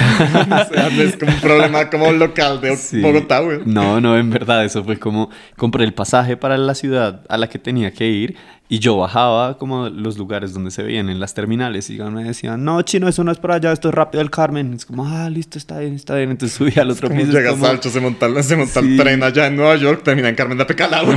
[0.74, 3.00] sea, no es como un problema como local de Sí.
[3.02, 3.60] Bogotá, güey.
[3.66, 7.48] No, no, en verdad, eso fue como compré el pasaje para la ciudad a la
[7.48, 8.36] que tenía que ir
[8.72, 12.64] y yo bajaba como los lugares donde se veían en las terminales y me decían,
[12.64, 14.72] no, chino, eso no es por allá, esto es rápido el Carmen.
[14.74, 16.30] Es como, ah, listo, está bien, está bien.
[16.30, 17.32] Entonces subí al otro Como piso.
[17.32, 18.96] llega como- Sancho, se monta, se monta el Sí.
[18.96, 21.06] tren allá en Nueva York, termina en Carmen de Pecalao.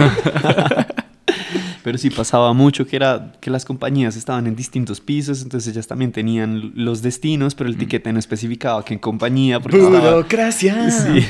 [1.84, 5.86] Pero sí pasaba mucho que era que las compañías estaban en distintos pisos, entonces ellas
[5.86, 9.60] también tenían los destinos, pero el tiquete no especificaba qué compañía.
[9.60, 10.90] Porque estaba- Burocracia.
[10.92, 11.26] Sí,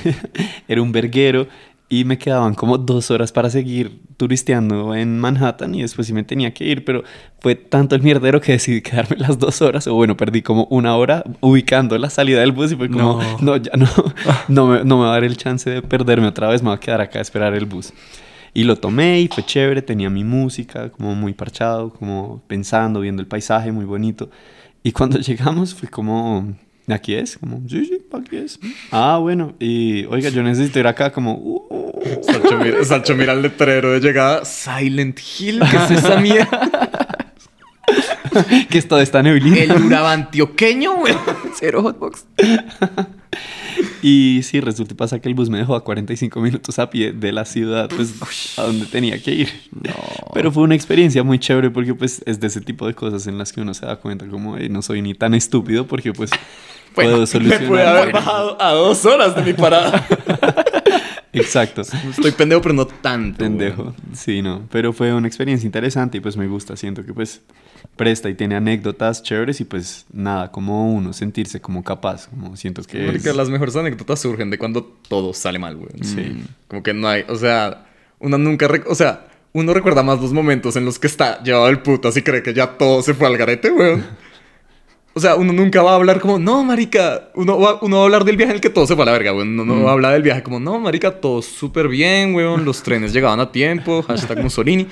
[0.68, 1.48] era un verguero
[2.00, 6.24] y me quedaban como dos horas para seguir turisteando en Manhattan y después sí me
[6.24, 7.04] tenía que ir, pero
[7.40, 10.96] fue tanto el mierdero que decidí quedarme las dos horas, o bueno, perdí como una
[10.96, 13.38] hora ubicando la salida del bus y fue como, No.
[13.42, 13.88] no, ya no,
[14.48, 16.78] no me, no me va a dar el chance de perderme otra vez, me voy
[16.78, 17.94] a quedar acá a esperar el bus.
[18.56, 23.22] Y lo tomé y fue chévere, tenía mi música, como muy parchado, como pensando, viendo
[23.22, 24.32] el paisaje, muy bonito.
[24.82, 26.56] Y cuando llegamos fue como,
[26.88, 27.38] ¿aquí es?
[27.38, 28.60] Como, sí, sí, aquí es.
[28.92, 31.64] Ah, bueno, y oiga, yo necesito ir acá como, uh,
[32.84, 34.44] Sancho mira, el letrero de llegada.
[34.46, 36.83] Silent Hill, ¿qué es esa mierda?
[38.70, 39.58] que está neblina.
[39.60, 41.18] El Uraba antioqueño, weón.
[41.60, 42.26] Cero hotbox.
[44.04, 47.14] Y sí, resulta y pasa que el bus me dejó a 45 minutos a pie
[47.14, 49.50] de la ciudad, pues a donde tenía que ir.
[50.34, 53.38] Pero fue una experiencia muy chévere porque pues es de ese tipo de cosas en
[53.38, 56.30] las que uno se da cuenta como "Ey, no soy ni tan estúpido porque pues
[56.94, 57.68] puedo Me solucionar.
[57.68, 60.06] puede haber bajado a dos horas de mi parada.
[61.34, 61.82] Exacto.
[61.82, 63.40] Estoy pendejo, pero no tanto.
[63.40, 63.94] Pendejo.
[64.14, 64.62] Sí, no.
[64.72, 66.76] Pero fue una experiencia interesante y pues me gusta.
[66.78, 67.42] Siento que pues
[67.96, 72.28] presta y tiene anécdotas chéveres y pues nada, como uno sentirse como capaz.
[72.28, 73.06] Como siento que...
[73.06, 75.92] Porque es- las mejores anécdotas surgen de cuando todo sale mal, güey.
[76.04, 76.44] Sí.
[76.68, 77.88] Como que no hay, o sea,
[78.20, 81.68] uno nunca, rec- o sea, uno recuerda más los momentos en los que está llevado
[81.70, 84.04] el putas y cree que ya todo se fue al garete, weón.
[85.16, 88.06] O sea, uno nunca va a hablar como, no, marica, uno va, uno va a
[88.06, 89.60] hablar del viaje en el que todo se fue a la verga, weón.
[89.60, 92.66] Uno no va a hablar del viaje como, no, marica, todo súper bien, weón.
[92.66, 94.88] Los trenes llegaban a tiempo, hashtag Mussolini.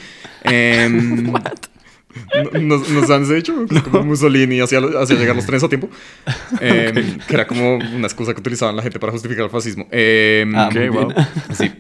[2.54, 3.26] No- Nos, nos han
[3.70, 5.90] que es como Mussolini hacía, hacía llegar los trenes a tiempo.
[6.60, 9.88] Em, Que era como una excusa que utilizaban la gente para justificar el fascismo.
[9.92, 11.14] Em, Ah, Ok, muy wow.
[11.58, 11.72] Sí,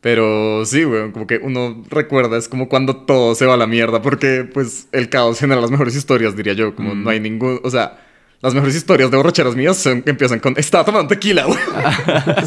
[0.00, 3.66] pero sí, weón, como que uno recuerda, es como cuando todo se va a la
[3.66, 7.60] mierda, porque pues el caos genera las mejores historias, diría yo, como no hay ningún,
[7.64, 8.04] o sea,
[8.40, 11.58] las mejores historias de borracheras mías son- empiezan con, estaba tomando tequila, weón.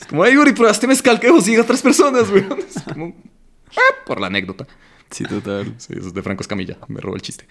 [0.00, 2.58] es como, ay, Yuri, probaste mezcal que ciega a tres personas, weón.
[2.60, 3.14] Es como,
[3.76, 4.66] ah, por la anécdota.
[5.10, 5.74] Sí, total.
[5.78, 7.46] Sí, eso es de Franco Escamilla, me robó el chiste.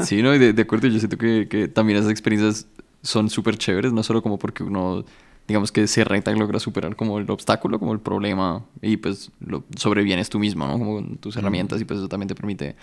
[0.00, 2.66] Sí, no, y de, de acuerdo, yo siento que, que también esas experiencias
[3.02, 5.04] son súper chéveres, no solo como porque uno,
[5.50, 9.30] digamos que se reta y logra superar como el obstáculo, como el problema, y pues
[9.44, 10.74] lo sobrevienes tú mismo, ¿no?
[10.78, 12.76] Como con tus herramientas, y pues eso también te permite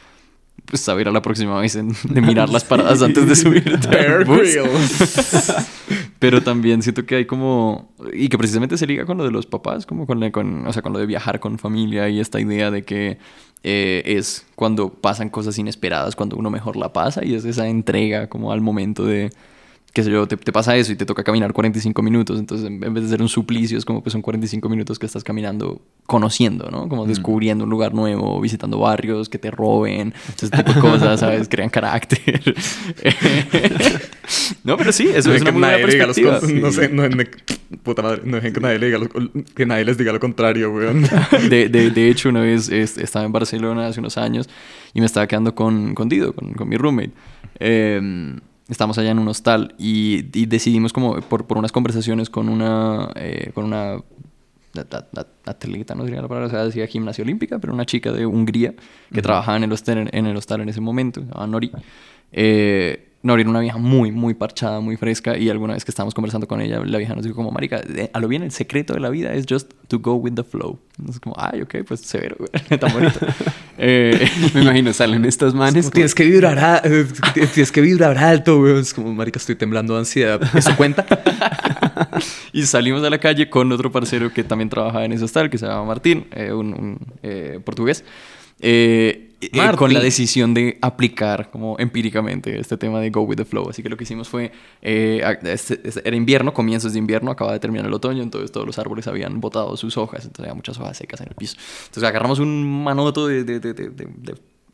[0.66, 3.88] pues, saber a la próxima vez en- de mirar las paradas antes de subirte.
[3.88, 5.56] Grylls.
[6.20, 7.90] Pero también siento que hay como...
[8.14, 10.74] Y que precisamente se liga con lo de los papás, como con, la- con, o
[10.74, 13.18] sea, con lo de viajar con familia y esta idea de que
[13.64, 18.28] eh, es cuando pasan cosas inesperadas, cuando uno mejor la pasa y es esa entrega
[18.28, 19.30] como al momento de...
[19.98, 22.80] qué sé yo, te, te pasa eso y te toca caminar 45 minutos, entonces en
[22.94, 26.70] vez de ser un suplicio es como que son 45 minutos que estás caminando conociendo,
[26.70, 26.88] ¿no?
[26.88, 31.48] Como descubriendo un lugar nuevo, visitando barrios, que te roben, ese tipo de cosas, ¿sabes?
[31.50, 32.44] Crean carácter.
[34.64, 36.40] no, pero sí, eso No es una que muy buena perspectiva.
[36.40, 37.30] con- No sé, no de-
[37.84, 39.10] puta madre, no dejen que nadie, le diga lo-
[39.56, 41.04] que nadie les diga lo contrario, weón.
[41.50, 44.48] De, de, de hecho, una vez estaba en Barcelona hace unos años
[44.94, 47.12] y me estaba quedando con, con Dido, con, con mi roommate.
[47.60, 48.36] Eh,
[48.70, 53.10] estábamos allá en un hostal y, y decidimos como por, por unas conversaciones con una,
[53.16, 57.24] eh, con una at- at- at- atleta, no sería la palabra, o sea, decía gimnasia
[57.24, 58.74] olímpica, pero una chica de Hungría
[59.12, 61.72] que trabajaba en el, hostal, en el hostal en ese momento, se Nori.
[62.32, 66.14] Eh, Nori era una vieja muy, muy parchada, muy fresca y alguna vez que estábamos
[66.16, 67.82] conversando con ella, la vieja nos dijo como, marica,
[68.14, 70.80] a lo bien el secreto de la vida es just to go with the flow.
[70.98, 73.20] Entonces como, ay, ok, pues severo, güey, tan bonito.
[73.80, 75.86] Eh, Me imagino, salen estos manes.
[75.86, 77.06] Como tienes que vibrar, a- eh,
[77.54, 78.80] tienes que vibrar alto, weón.
[78.80, 80.42] Es como, marica, estoy temblando de ansiedad.
[80.58, 81.06] ¿Eso cuenta?
[82.54, 85.60] y salimos a la calle con otro parcero que también trabajaba en ese hostal, que
[85.60, 88.04] se llama Martín, eh, un, un, eh, portugués,
[88.62, 89.78] eh, eh, Martín.
[89.78, 93.70] con la decisión de aplicar como empíricamente este tema de go with the flow.
[93.70, 97.54] Así que lo que hicimos fue, eh, este- este- era invierno, comienzos de invierno, acaba
[97.54, 100.80] de terminar el otoño, entonces todos los árboles habían botado sus hojas, entonces había muchas
[100.80, 101.56] hojas secas en el piso.
[101.86, 103.60] Entonces agarramos un manoto de- de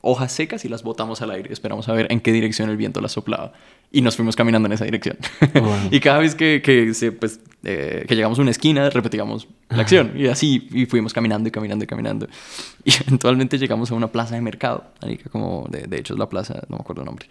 [0.06, 1.52] hojas secas y las botamos al aire.
[1.52, 3.54] Esperamos a ver en qué dirección el viento las soplaba.
[3.92, 5.18] Y nos fuimos caminando en esa dirección.
[5.54, 5.90] Wow.
[5.92, 9.82] y cada vez que, que, se, pues, eh, que llegamos a una esquina, repetíamos la
[9.82, 10.12] acción.
[10.16, 12.28] Y así y fuimos caminando y caminando y caminando.
[12.86, 14.84] Y eventualmente llegamos a una plaza de mercado.
[15.32, 17.28] Como de, de hecho es la plaza, no me acuerdo el nombre.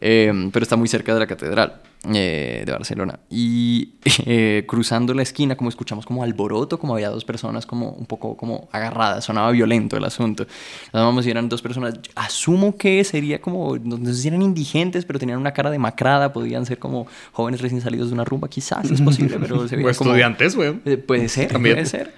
[0.00, 1.80] Eh, pero está muy cerca de la catedral
[2.14, 3.18] eh, de Barcelona.
[3.28, 3.94] Y
[4.26, 8.36] eh, cruzando la esquina, como escuchamos como alboroto, como había dos personas como un poco
[8.36, 10.46] como agarradas, sonaba violento el asunto.
[10.92, 15.04] Nos vamos y eran dos personas, asumo que sería como, no sé si eran indigentes,
[15.04, 18.88] pero tenían una cara demacrada, podían ser como jóvenes recién salidos de una rumba, quizás
[18.90, 20.10] es posible, pero se O veían como...
[20.10, 20.80] estudiantes, weón.
[20.84, 21.74] Eh, Puede ser, También.
[21.76, 22.14] puede ser.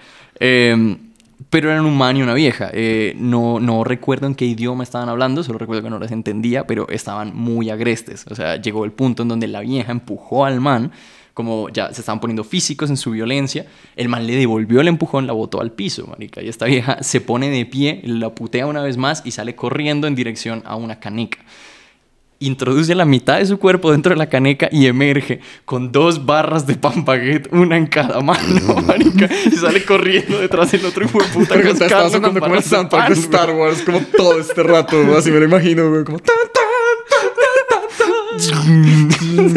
[1.51, 2.71] Pero eran un man y una vieja.
[2.73, 6.67] Eh, no, no recuerdo en qué idioma estaban hablando, solo recuerdo que no les entendía,
[6.67, 8.25] pero estaban muy agrestes.
[8.31, 10.93] O sea, llegó el punto en donde la vieja empujó al man,
[11.35, 13.67] como ya se estaban poniendo físicos en su violencia.
[13.97, 16.41] El man le devolvió el empujón, la botó al piso, marica.
[16.41, 20.07] Y esta vieja se pone de pie, la putea una vez más y sale corriendo
[20.07, 21.39] en dirección a una canica
[22.41, 26.67] introduce la mitad de su cuerpo dentro de la caneca y emerge con dos barras
[26.67, 31.23] de pan baguette, una en cada mano, marica, y sale corriendo detrás del otro hijo
[31.23, 35.31] de puta estaba sonando como el soundtrack de Star Wars, como todo este rato, así
[35.31, 36.65] me lo imagino, güey, como tan, tan,
[37.11, 37.77] tan,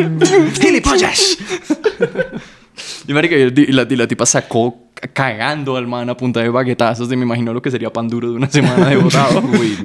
[0.02, 0.54] tan, tan.
[0.62, 1.38] ¡Gilipollas!
[3.08, 7.12] Y marica, y la, y la tipa sacó cagando al man a punta de baguetazos
[7.12, 9.42] y me imagino lo que sería pan duro de una semana de botado.
[9.60, 9.78] Uy,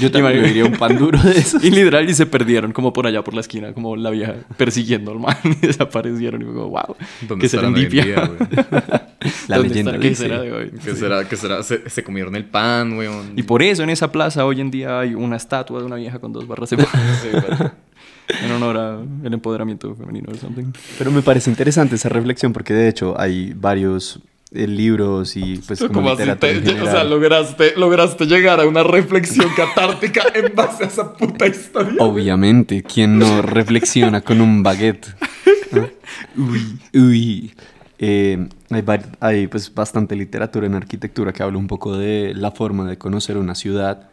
[0.00, 1.58] yo también diría un pan duro de eso.
[1.62, 5.10] Y literal, y se perdieron como por allá por la esquina, como la vieja persiguiendo
[5.12, 6.40] al man y desaparecieron.
[6.40, 6.96] Y me digo, wow,
[7.28, 8.04] ¿Dónde en serendipia.
[8.04, 8.30] día?
[9.48, 9.98] La ¿Dónde leyenda?
[9.98, 10.70] ¿Qué será de hoy?
[10.82, 10.96] ¿Qué Sí.
[10.96, 11.28] será?
[11.28, 11.62] ¿Qué será?
[11.62, 13.32] Se, se comieron el pan, weón.
[13.36, 16.18] Y por eso en esa plaza hoy en día hay una estatua de una vieja
[16.18, 16.86] con dos barras de pan
[17.22, 17.28] Sí.
[18.44, 20.72] En honor al empoderamiento femenino o something.
[20.98, 24.20] Pero me parece interesante esa reflexión porque de hecho hay varios
[24.52, 28.82] eh, libros y pues como Como así te- o sea, lograste, lograste llegar a una
[28.82, 31.94] reflexión catártica en base a esa puta historia.
[32.00, 35.06] Obviamente, ¿quién no reflexiona con un baguette?
[35.72, 35.88] ¿No?
[36.36, 37.54] Uy, uy.
[38.02, 38.82] Eh, hay,
[39.20, 43.36] hay, pues bastante literatura en arquitectura que habla un poco de la forma de conocer
[43.36, 44.08] una ciudad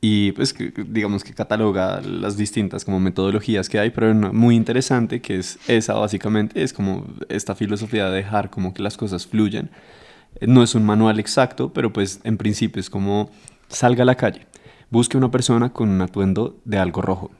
[0.00, 0.54] y pues
[0.88, 5.58] digamos que cataloga las distintas como metodologías que hay, pero una muy interesante que es
[5.68, 9.70] esa básicamente, es como esta filosofía de dejar como que las cosas fluyan.
[10.40, 13.30] Eh, No es un manual exacto, pero pues en principio es como
[13.68, 14.46] salga a la calle,
[14.88, 17.30] busque una persona con un atuendo de algo rojo.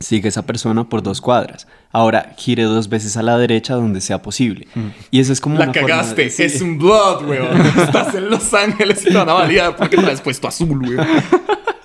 [0.00, 1.66] Sigue esa persona por dos cuadras.
[1.90, 4.68] Ahora gire dos veces a la derecha donde sea posible.
[5.10, 6.44] Y eso es como La una cagaste, de- sí.
[6.44, 7.60] es un blood, weón.
[7.76, 11.04] Estás en Los Ángeles y te van a validar porque te has puesto azul, weón.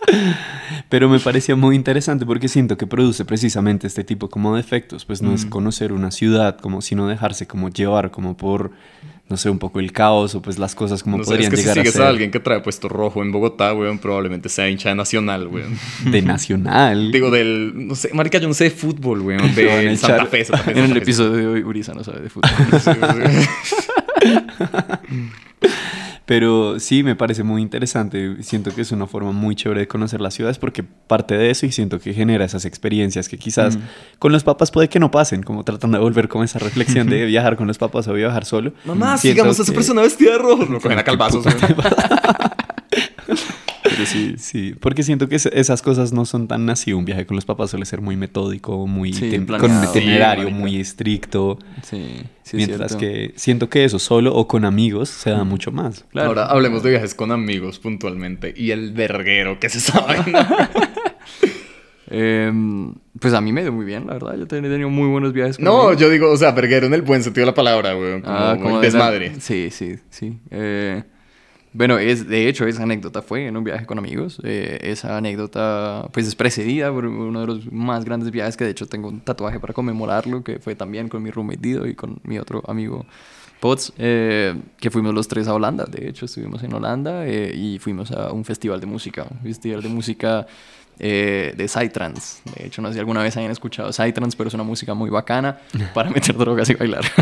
[0.90, 5.06] Pero me parecía muy interesante porque siento que produce precisamente este tipo como de efectos.
[5.06, 5.36] Pues no Mm.
[5.36, 8.72] es conocer una ciudad como sino dejarse como llevar como por,
[9.30, 11.52] no sé, un poco el caos o pues las cosas como No sé, es podrían
[11.52, 13.98] que si llegar a sigues ser a, alguien que trae puesto rojo en Bogotá, weón,
[14.00, 15.78] probablemente sea hincha de Nacional, weón.
[16.06, 17.12] de nacional.
[17.12, 20.10] Digo, del, no sé, marica, yo no sé de fútbol, weón, de echar.
[20.12, 21.04] Santa Fe, Santa Fe, En el Santa Fe.
[21.04, 22.52] episodio de hoy, Uriza no sabe de fútbol.
[22.84, 22.92] Sí.
[26.26, 28.42] Pero sí, me parece muy interesante.
[28.44, 31.66] Siento que es una forma muy chévere de conocer las ciudades porque parte de eso
[31.66, 33.78] y siento que genera esas experiencias que quizás
[34.20, 37.26] con los papás puede que no pasen, como tratando de volver con esa reflexión de
[37.28, 38.74] viajar con los papás o viajar solo.
[38.86, 40.66] Mamá, sigamos a esa persona vestida de rojo.
[40.66, 41.46] Lo cogen a calvazos.
[43.94, 46.94] Pero sí, sí, porque siento que es- esas cosas no son tan así.
[46.94, 49.30] Un viaje con los papás suele ser muy metódico, muy Sí,
[49.60, 51.58] con un itinerario muy estricto.
[51.84, 52.98] Sí, sí, mientras cierto.
[53.00, 56.06] que siento que eso solo o con amigos se da mucho más.
[56.12, 56.30] Claro.
[56.30, 58.54] Ahora hablemos de viajes con amigos puntualmente.
[58.58, 60.18] Y el verguero que se sabe.
[62.16, 64.36] Em, pues a mí me dio muy bien, la verdad.
[64.36, 65.56] Yo he tenido muy buenos viajes.
[65.56, 65.98] con No, amigos.
[66.02, 68.22] yo digo, o sea, verguero en el buen sentido de la palabra, weón.
[68.22, 69.32] Como, Ah, el como de la- desmadre.
[69.40, 70.38] Sí, sí, sí.
[70.52, 71.04] Eh,
[71.74, 74.40] bueno, es, de hecho, esa anécdota fue en un viaje con amigos.
[74.44, 78.72] Eh, esa anécdota, pues, es precedida por uno de los más grandes viajes que, de
[78.72, 82.38] hecho, tengo un tatuaje para conmemorarlo, que fue también con mi roommate y con mi
[82.38, 83.06] otro amigo
[83.60, 85.86] Potts, eh, que fuimos los tres a Holanda.
[85.86, 89.82] De hecho, estuvimos en Holanda eh, y fuimos a un festival de música, un festival
[89.82, 90.46] de música
[91.00, 92.42] eh, de Psytrance.
[92.56, 95.10] De hecho, no sé si alguna vez hayan escuchado Psytrance, pero es una música muy
[95.10, 95.58] bacana
[95.94, 97.04] para meter drogas y bailar.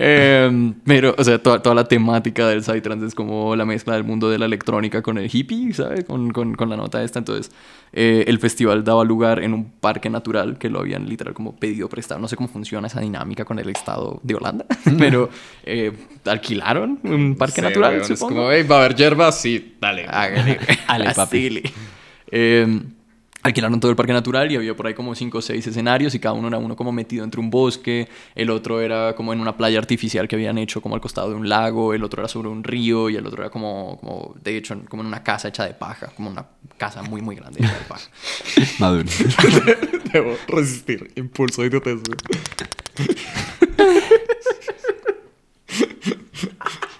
[0.00, 4.04] Em, pero, o sea, toda, toda la temática del Psytrance es como la mezcla del
[4.04, 6.04] mundo de la electrónica con el hippie, ¿sabes?
[6.04, 7.18] Con, con, con la nota esta.
[7.18, 7.50] Entonces,
[7.92, 11.88] eh, el festival daba lugar en un parque natural que lo habían literal como pedido
[11.88, 12.20] prestado.
[12.20, 14.66] No sé cómo funciona esa dinámica con el estado de Holanda,
[14.98, 15.30] pero
[15.64, 15.92] eh,
[16.26, 18.36] alquilaron un parque Sí, natural, Es supongo.
[18.36, 20.06] como, hey, va a haber hierbas, sí, dale.
[20.06, 21.62] Hágale, Ale, papi.
[22.30, 22.80] Eh,
[23.42, 26.18] alquilaron todo el parque natural y había por ahí como cinco o seis escenarios y
[26.18, 29.56] cada uno era uno como metido entre un bosque, el otro era como en una
[29.56, 32.48] playa artificial que habían hecho como al costado de un lago, el otro era sobre
[32.48, 35.48] un río y el otro era como, como de hecho, en- como en una casa
[35.48, 36.44] hecha de paja, como una
[36.76, 38.10] casa muy, muy grande hecha de paja.
[38.80, 39.08] Maduro.
[40.12, 41.10] Debo resistir.
[41.14, 42.02] Impulso weón.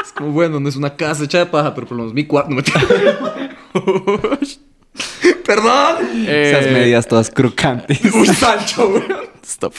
[0.03, 2.25] Es como, bueno, no es una casa hecha de paja, pero por lo menos mi
[2.27, 2.51] cuarto.
[2.51, 2.63] No me
[5.47, 6.27] Perdón.
[6.27, 8.01] Esas Eh, medias todas crocantes.
[8.15, 9.29] Uy, Sancho, weón.
[9.43, 9.75] Stop.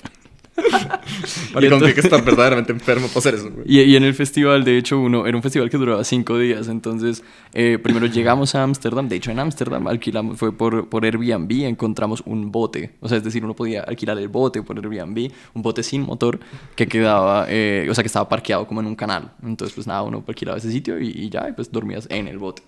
[1.53, 3.65] Maricón que estar verdaderamente enfermo para hacer eso, güey.
[3.65, 6.67] Y, y en el festival, de hecho, uno era un festival que duraba cinco días.
[6.67, 9.07] Entonces, eh, primero llegamos a Ámsterdam.
[9.07, 12.91] De hecho, en Ámsterdam alquilamos, fue por, por Airbnb, encontramos un bote.
[12.99, 16.39] O sea, es decir, uno podía alquilar el bote por Airbnb, un bote sin motor
[16.75, 19.31] que quedaba, eh, o sea, que estaba parqueado como en un canal.
[19.43, 22.37] Entonces, pues nada, uno alquilaba ese sitio y, y ya, y pues dormías en el
[22.37, 22.63] bote.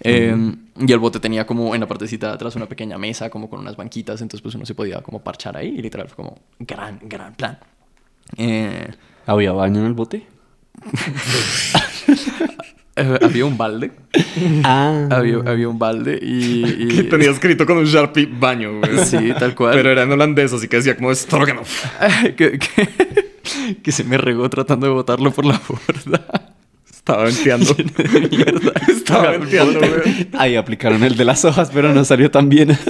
[0.00, 3.50] Eh, y el bote tenía como en la partecita de atrás una pequeña mesa, como
[3.50, 6.38] con unas banquitas, entonces pues uno se podía como parchar ahí y literal fue como
[6.60, 7.58] gran, gran plan.
[8.36, 8.88] Eh,
[9.26, 10.26] ¿Había baño en el bote?
[12.96, 13.92] eh, había un balde,
[14.64, 15.06] Ah.
[15.10, 16.64] había, había un balde y...
[16.64, 18.98] y- Y tenía escrito con un Sharpie baño, güey.
[19.04, 19.74] Sí, tal cual.
[19.74, 21.84] Pero era en holandés, así que decía como Stroganoff.
[22.36, 23.28] que, que-
[23.82, 26.54] que se me regó tratando de botarlo por la borda.
[27.08, 27.74] Estaba venteando.
[28.88, 30.28] Estaba venteando, güey.
[30.34, 32.78] Ahí aplicaron el de las hojas, pero no salió tan bien.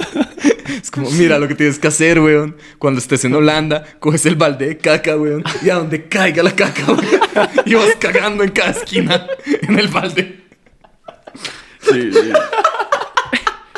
[0.69, 2.55] Es como, mira lo que tienes que hacer, weón.
[2.77, 5.43] Cuando estés en Holanda, coges el balde de caca, weón.
[5.61, 7.05] Y a donde caiga la caca, weón.
[7.65, 10.41] Y vas cagando en cada esquina en el balde.
[11.81, 12.31] Sí, sí.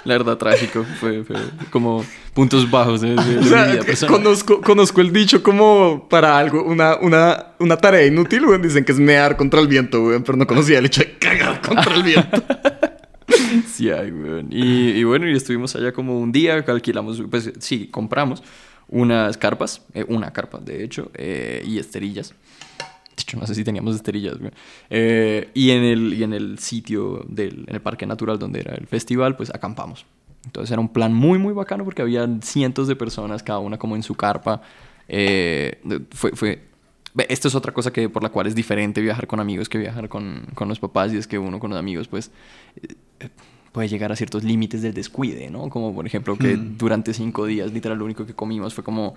[0.06, 0.84] La verdad, trágico.
[1.00, 1.36] Fue, fue
[1.70, 4.16] como puntos bajos de, de- de O sea, mi vida personal.
[4.18, 8.62] conozco, conozco el dicho como para algo, una, una, una tarea inútil, weón.
[8.62, 10.24] Dicen que es mear contra el viento, weón.
[10.24, 12.44] Pero no conocía el hecho de cagar contra el viento.
[13.72, 14.48] Sí, ay, weón.
[14.52, 18.44] Y, y bueno, y estuvimos allá como un día, alquilamos, pues sí, compramos
[18.88, 22.34] unas carpas, eh, una carpa, de hecho, eh, y esterillas.
[23.38, 24.54] No sé si teníamos esterillas, weón.
[24.90, 28.74] Eh, y, en el, y en el sitio, del, en el parque natural donde era
[28.76, 30.06] el festival, pues acampamos.
[30.46, 33.96] Entonces era un plan muy, muy bacano porque había cientos de personas, cada una como
[33.96, 34.62] en su carpa.
[35.08, 35.80] Eh,
[36.12, 36.64] fue, fue,
[37.28, 40.10] esto es otra cosa que por la cual es diferente viajar con amigos que viajar
[40.10, 42.32] con, con los papás y es que uno con los amigos pues
[43.20, 43.30] eh,
[43.72, 45.70] puede llegar a ciertos límites del descuide, ¿no?
[45.70, 49.16] Como por ejemplo que durante cinco días literal lo único que comimos fue como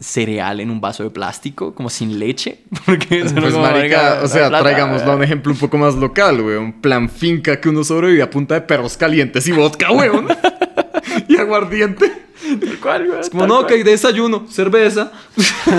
[0.00, 4.20] cereal en un vaso de plástico, como sin leche, porque eso no Pues, como, marica,
[4.22, 6.72] o sea, plata, traigámoslo a un ejemplo un poco más local, weón.
[6.80, 10.28] Plan finca que uno sobrevive a punta de perros calientes y vodka, weón.
[11.28, 12.12] y aguardiente.
[12.60, 13.66] Tal cual, güey, Es como, no, cual.
[13.66, 15.12] que hay desayuno, cerveza.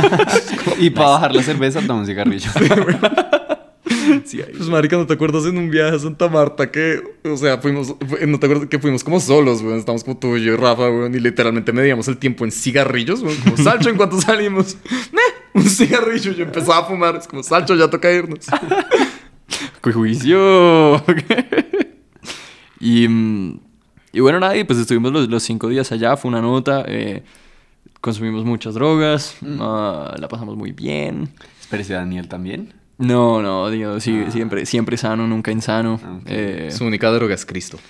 [0.79, 2.49] y para bajar la cerveza, toma un cigarrillo.
[4.25, 4.41] Sí.
[4.55, 7.87] Pues, marica, ¿no te acuerdas en un viaje a Santa Marta que, o sea, fuimos,
[7.87, 9.79] fu- no te acuerdas que fuimos como solos, weón?
[9.79, 13.21] Estábamos como tú y yo y Rafa, weón, y literalmente medíamos el tiempo en cigarrillos,
[13.21, 13.37] weón.
[13.43, 14.77] Como, Salcho, en cuanto salimos,
[15.11, 15.21] "Meh,
[15.61, 16.31] un cigarrillo.
[16.31, 18.45] Yo empezaba a fumar, es como, Salcho, ya toca irnos.
[19.83, 21.03] ¡Qué juicio!
[22.79, 23.59] y, mm,
[24.13, 27.23] y bueno, nada, y pues estuvimos los, los cinco días allá, fue una nota, eh,
[28.01, 31.29] consumimos muchas drogas, ah, la pasamos muy bien.
[31.61, 32.73] Espérese, Daniel también.
[32.97, 35.99] No, no, digo, sí, siempre, siempre sano, nunca insano.
[36.03, 36.19] Ah.
[36.25, 37.79] Eh, Su única droga es Cristo.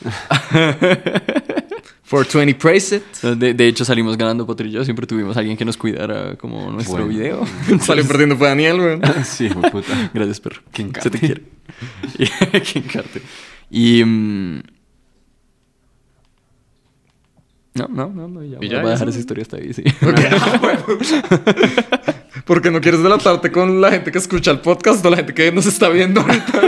[2.09, 3.03] 420 praise it.
[3.37, 7.05] de, de hecho, salimos ganando potrillo, siempre tuvimos a alguien que nos cuidara como nuestro
[7.05, 7.07] Bueno.
[7.09, 7.43] video.
[7.81, 9.01] Salió perdiendo fue Daniel, weón.
[9.25, 10.11] sí, hijo puta.
[10.13, 10.61] Gracias, perro.
[10.71, 11.41] Que Se te quiere.
[12.17, 13.21] Que encarte.
[13.71, 14.03] Y...
[14.05, 14.61] mm,
[17.75, 19.83] No, no, no, no, ya, ¿Y voy ya, a dejar esa historia hasta ahí, sí.
[20.05, 22.12] Ok, ah.
[22.45, 25.51] Porque no quieres delatarte con la gente que escucha el podcast o la gente que
[25.51, 26.61] nos está viendo ahorita.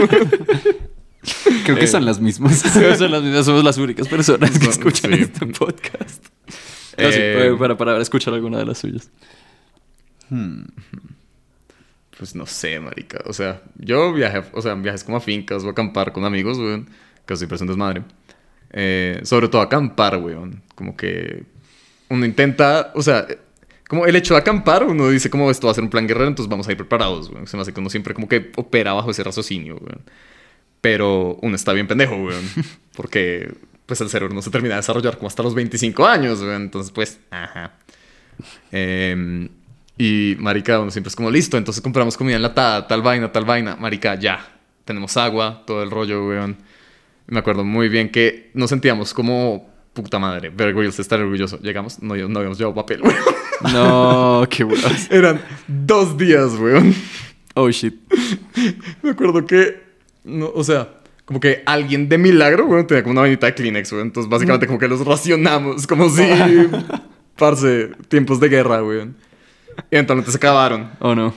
[1.64, 2.58] Creo que son las mismas.
[2.60, 5.22] Son las mismas, somos las únicas personas que Son- escuchan sí.
[5.22, 6.24] este podcast.
[6.98, 9.10] No, sí, Eh, para, para escuchar alguna de las suyas.
[10.30, 10.62] Hmm.
[12.16, 13.20] Pues no sé, marica.
[13.26, 16.56] O sea, yo viajé, o sea, viajes como a fincas o a acampar con amigos,
[16.58, 16.88] weón.
[17.26, 18.02] Que siempre es un desmadre.
[18.72, 20.62] Eh, sobre todo acampar, weón.
[20.74, 21.42] Como que
[22.08, 23.26] uno intenta, o sea,
[23.88, 26.28] como el hecho de acampar, uno dice como esto va a ser un plan guerrero,
[26.28, 27.46] entonces vamos a ir preparados, weón.
[27.46, 30.02] Se me hace que uno siempre como que opera bajo ese raciocinio, weón.
[30.80, 32.44] Pero uno está bien pendejo, weón.
[32.96, 33.52] Porque
[33.86, 36.62] pues el cerebro no se termina de desarrollar como hasta los 25 años, weón.
[36.62, 37.74] Entonces, pues, ajá.
[38.72, 39.48] Em,
[39.96, 43.76] y marica, uno siempre es como listo, entonces compramos comida enlatada, tal vaina, tal vaina.
[43.76, 44.52] Marica, ya.
[44.84, 46.56] Tenemos agua, todo el rollo, weón.
[47.28, 50.50] Me acuerdo muy bien que nos sentíamos como puta madre.
[50.50, 51.58] Bear Grylls está orgulloso.
[51.60, 53.16] Llegamos, no, no habíamos llevado papel, weón.
[53.72, 55.08] No, qué huevas.
[55.10, 56.94] Eran dos días, weón.
[57.54, 57.94] Oh, shit.
[59.02, 59.82] Me acuerdo que,
[60.24, 60.88] no, o sea,
[61.24, 64.06] como que alguien de milagro, weón, tenía como una vainita de Kleenex, weón.
[64.08, 66.22] Entonces, básicamente, como que los racionamos, como si,
[67.36, 69.16] parce, tiempos de guerra, weón.
[69.90, 70.90] Y eventualmente se acabaron.
[71.00, 71.34] Oh, no.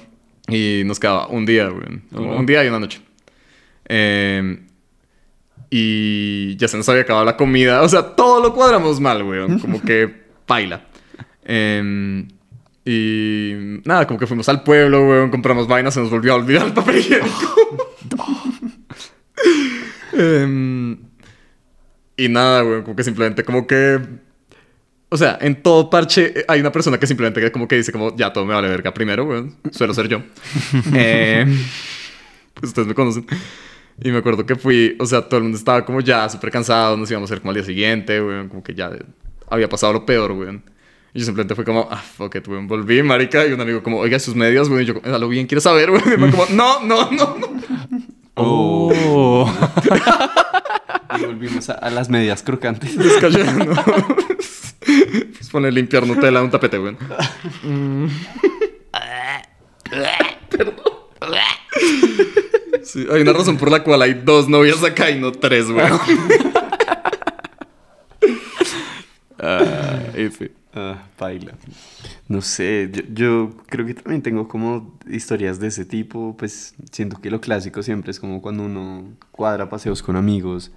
[0.47, 2.03] Y nos quedaba un día, weón.
[2.13, 2.35] Oh, no.
[2.37, 3.01] Un día y una noche.
[3.85, 4.59] Eh,
[5.69, 7.81] y ya se nos había acabado la comida.
[7.81, 9.59] O sea, todo lo cuadramos mal, weón.
[9.59, 10.09] Como que
[10.45, 10.85] paila.
[11.45, 12.25] Eh,
[12.85, 15.29] y nada, como que fuimos al pueblo, weón.
[15.29, 17.87] Compramos vainas, se nos volvió a olvidar el papel higiénico.
[20.11, 20.97] Em,
[22.17, 22.81] y nada, weón.
[22.81, 23.99] Como que simplemente como que...
[25.11, 28.15] O sea, en todo parche eh, hay una persona que simplemente como que dice como,
[28.15, 29.55] ya todo me vale verga primero, weón.
[29.71, 30.21] Suelo ser yo.
[30.93, 31.45] Eh,
[32.55, 33.25] pues ustedes me conocen.
[34.01, 36.95] Y me acuerdo que fui, o sea, todo el mundo estaba como ya súper cansado,
[36.95, 38.47] nos íbamos a hacer como al día siguiente, weón.
[38.47, 38.91] Como que ya
[39.49, 40.63] había pasado lo peor, weón.
[41.13, 42.67] Y yo simplemente fui como, ah, fuck it, weón.
[42.67, 43.45] Volví, marica.
[43.45, 44.83] Y un amigo como, oiga, sus medias, weón.
[44.83, 46.03] Y yo, ¿a lo bien quieres saber, weón?
[46.13, 47.47] Y me como, no, no, no, no.
[48.35, 49.51] Oh.
[51.17, 52.95] Y volvimos a, a las medias crocantes.
[52.95, 53.73] Descayendo.
[54.85, 56.97] pues poner limpiar Nutella en un tapete, weón.
[57.63, 58.07] Mm.
[60.49, 60.75] Perdón.
[62.91, 65.99] Sí, hay una razón por la cual hay dos novias acá y no tres, weón.
[69.39, 70.51] Ah, F.
[70.71, 71.53] Ah, baila.
[72.27, 77.19] No sé, yo, yo creo que también tengo como historias de ese tipo, pues siento
[77.19, 80.71] que lo clásico siempre es como cuando uno cuadra paseos con amigos.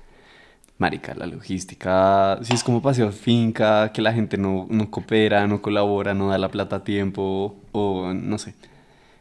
[0.78, 5.46] Marica, la logística, si es como paseo a finca, que la gente no, no coopera,
[5.46, 8.54] no colabora, no da la plata a tiempo, o no sé.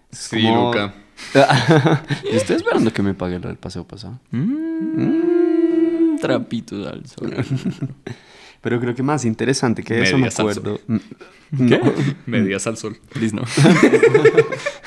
[0.09, 0.93] Es Sí, como- Luca.
[1.33, 4.19] Yo estoy esperando que me pague del paseo pasado.
[4.31, 7.33] Mm, trapitos al sol.
[8.61, 10.79] Pero creo que más interesante que eso me al acuerdo.
[11.57, 11.81] ¿Qué?
[12.27, 12.97] Medias al sol.
[13.11, 13.41] Please no.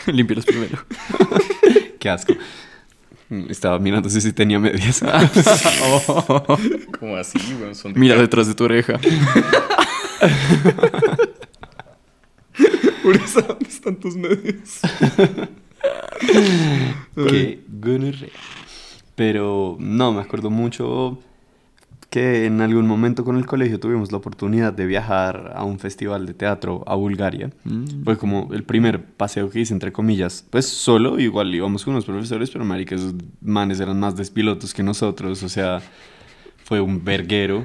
[0.06, 0.78] Límpialos primero.
[1.98, 2.34] Qué asco.
[3.30, 5.02] Mm, Estaba mirando si tenía medias.
[7.00, 7.38] Como así.
[7.72, 9.00] Son de Mira detrás de tu oreja.
[13.42, 14.80] ¿dónde están tus medias?
[17.14, 18.30] Qué gonorrea.
[19.14, 21.18] Pero no, me acuerdo mucho
[22.10, 26.26] que en algún momento con el colegio tuvimos la oportunidad de viajar a un festival
[26.26, 27.50] de teatro a Bulgaria.
[27.64, 28.04] Mm.
[28.04, 30.46] Fue como el primer paseo que hice, entre comillas.
[30.48, 34.84] Pues solo, igual íbamos con unos profesores, pero marica, esos manes eran más despilotos que
[34.84, 35.42] nosotros.
[35.42, 35.82] O sea,
[36.62, 37.64] fue un verguero.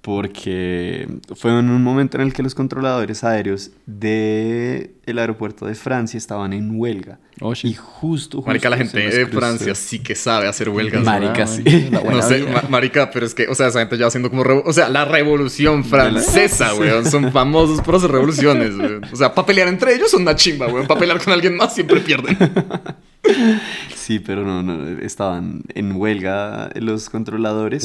[0.00, 5.74] Porque fue en un momento en el que los controladores aéreos del el aeropuerto de
[5.74, 7.18] Francia estaban en huelga.
[7.40, 7.52] Oh.
[7.52, 9.38] Y justo, justo Marica, la gente de cruzó.
[9.38, 11.04] Francia sí que sabe hacer huelgas.
[11.04, 11.62] Marica, sí.
[11.90, 14.42] No sé, ma- marica, pero es que, o sea, esa gente ya haciendo como...
[14.64, 17.04] O sea, la revolución francesa, weón.
[17.10, 19.04] Son famosos por hacer revoluciones, weón.
[19.12, 20.86] O sea, para pelear entre ellos son una chimba, weón.
[20.86, 22.36] Para pelear con alguien más siempre pierden.
[23.94, 27.84] Sí, pero no, no, estaban en huelga los controladores.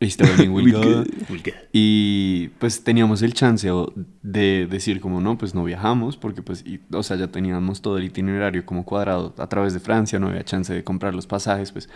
[0.00, 0.80] Estaban en huelga.
[1.72, 3.68] Y pues teníamos el chance
[4.22, 7.98] de decir como no, pues no viajamos, porque pues, y- o sea, ya teníamos todo
[7.98, 11.72] el itinerario como cuadrado a través de Francia, no había chance de comprar los pasajes,
[11.72, 11.88] pues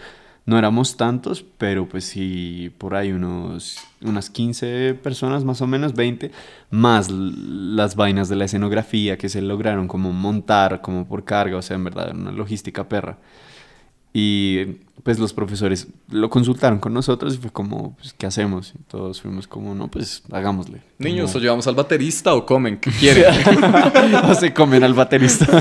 [0.46, 5.94] no éramos tantos, pero pues sí, por ahí unos, unas 15 personas más o menos,
[5.94, 6.30] 20,
[6.70, 11.62] más las vainas de la escenografía que se lograron como montar, como por carga, o
[11.62, 13.18] sea, en verdad, una logística perra.
[14.12, 18.72] Y pues los profesores lo consultaron con nosotros y fue como, pues, ¿qué hacemos?
[18.74, 20.80] Y todos fuimos como, no, pues hagámosle.
[20.98, 22.78] Niños, Como- ¿o llevamos al baterista o comen?
[22.78, 23.26] ¿Qué quieren?
[24.28, 25.46] o se comen al baterista.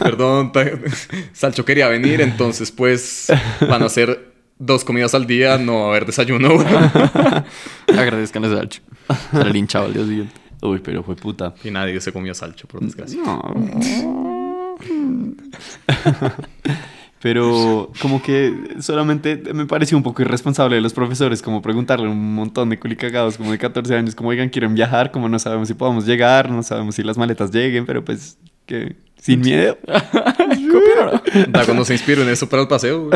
[0.00, 0.52] Perdón,
[1.32, 3.28] Salcho quería venir, entonces pues
[3.68, 6.48] van a hacer dos comidas al día, no va a haber desayuno.
[7.86, 8.82] Agradezcan a Salcho.
[9.30, 10.34] Será linchado al día siguiente.
[10.60, 11.54] Uy, pero fue puta.
[11.62, 13.20] Y nadie se comió Salcho, por desgracia.
[13.22, 14.74] No.
[17.20, 22.10] Pero como que solamente me pareció un poco irresponsable de los profesores como preguntarle a
[22.10, 25.66] un montón de culicagados como de 14 años como oigan quieren viajar como no sabemos
[25.68, 29.76] si podemos llegar no sabemos si las maletas lleguen pero pues que sin miedo
[31.48, 33.10] Dago no se inspiró en eso para el paseo.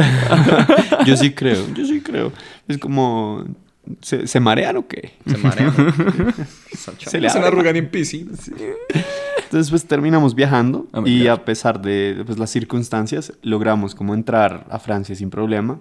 [1.07, 2.33] yo sí creo yo sí creo.
[2.69, 3.45] Es como
[4.01, 5.73] se, ¿se marean o qué Se marea.
[6.77, 7.47] Salcho, Se le abre.
[7.47, 8.33] arrugan en piscina.
[9.53, 11.29] Entonces pues terminamos viajando Oh y God.
[11.29, 15.79] a pesar de pues, las circunstancias logramos como entrar a Francia sin problema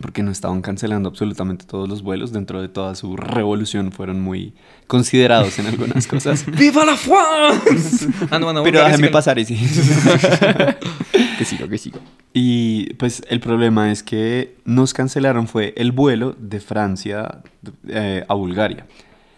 [0.00, 4.54] porque no estaban cancelando absolutamente todos los vuelos dentro de toda su revolución fueron muy
[4.86, 6.46] considerados en algunas cosas.
[6.58, 8.06] ¡Viva la France!
[8.30, 9.56] Ah, no, Pero déjame sí, pasar y sí.
[11.38, 11.98] Que siga, que siga.
[12.32, 17.42] Y pues el problema es que nos cancelaron fue el vuelo de Francia
[17.88, 18.86] eh, a Bulgaria.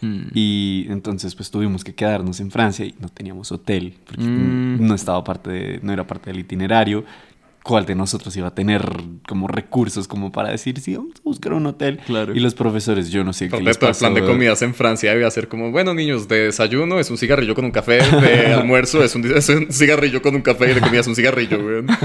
[0.05, 0.31] Mm.
[0.35, 4.87] Y entonces pues tuvimos que quedarnos en Francia y no teníamos hotel porque Mm.
[4.87, 7.05] no estaba parte de- no era parte del itinerario.
[7.65, 8.83] ¿Cuál de nosotros iba a tener
[9.27, 11.99] como recursos como para decir, sí, vamos a buscar un hotel?
[12.07, 12.35] Claro.
[12.37, 14.01] Y los profesores, yo no sé qué les todo el pasó.
[14.01, 17.55] plan de comidas en Francia debía ser como, bueno, niños, de desayuno es un cigarrillo
[17.55, 20.81] con un café, de almuerzo es un, es un cigarrillo con un café y de
[20.83, 21.87] comida es un cigarrillo, weón.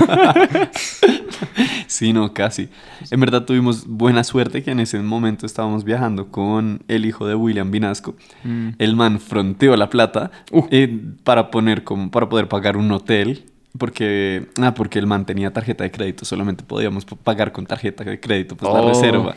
[1.88, 2.70] Sí, no, casi.
[3.12, 7.36] En verdad tuvimos buena suerte que en ese momento estábamos viajando con el hijo de
[7.36, 8.16] William Vinasco.
[8.44, 8.70] Mm.
[8.78, 10.66] El man fronteó la plata Uh.
[10.72, 13.46] eh, para poner como para poder pagar un hotel.
[13.78, 18.20] Porque, ah, porque el man tenía tarjeta de crédito, solamente podíamos pagar con tarjeta de
[18.20, 18.88] crédito, pues la Oh.
[18.88, 19.36] reserva.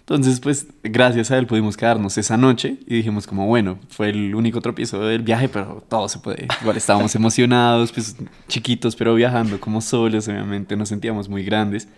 [0.00, 4.34] Entonces, pues, gracias a él pudimos quedarnos esa noche y dijimos como, bueno, fue el
[4.34, 6.48] único tropiezo del viaje, pero todo se puede.
[6.60, 8.16] Igual estábamos emocionados, pues,
[8.48, 11.88] chiquitos, pero viajando como solos, obviamente, nos sentíamos muy grandes.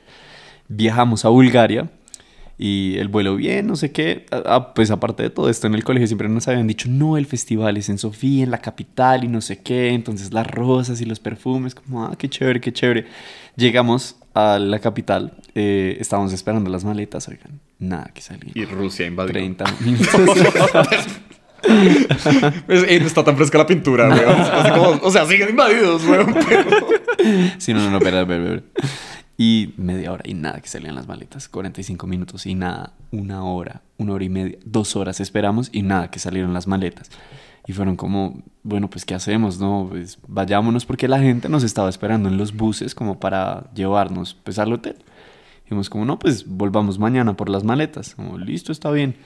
[0.69, 1.91] Viajamos a Bulgaria
[2.57, 4.27] y el vuelo bien, no sé qué.
[4.31, 7.27] Ah, pues aparte de todo esto, en el colegio siempre nos habían dicho, no, el
[7.27, 9.91] festival es en Sofía, en la capital y no sé qué.
[9.91, 13.07] Entonces las rosas y los perfumes, como, ah, qué chévere, qué chévere.
[13.57, 18.51] Llegamos a la capital, eh, estábamos esperando las maletas, oigan, nada que salir.
[18.55, 19.33] Y Rusia invadió.
[19.33, 20.21] 30 minutos.
[22.67, 25.01] Pues, eh, no está tan fresca la pintura, weón.
[25.03, 26.35] O sea, siguen invadidos, weón.
[26.49, 26.71] Pero...
[27.59, 28.63] sí, no, no, no, espera, espera, espera.
[29.37, 31.49] Y media hora y nada que salían las maletas.
[31.49, 32.93] 45 minutos y nada.
[33.11, 37.11] Una hora, una hora y media, dos horas esperamos y nada que salieron las maletas.
[37.67, 39.59] Y fueron como, bueno, pues ¿qué hacemos?
[39.59, 44.35] No, pues vayámonos porque la gente nos estaba esperando en los buses como para llevarnos
[44.35, 44.97] pues al hotel.
[45.65, 48.15] Dijimos como, no, pues volvamos mañana por las maletas.
[48.15, 49.17] Como, listo, está bien.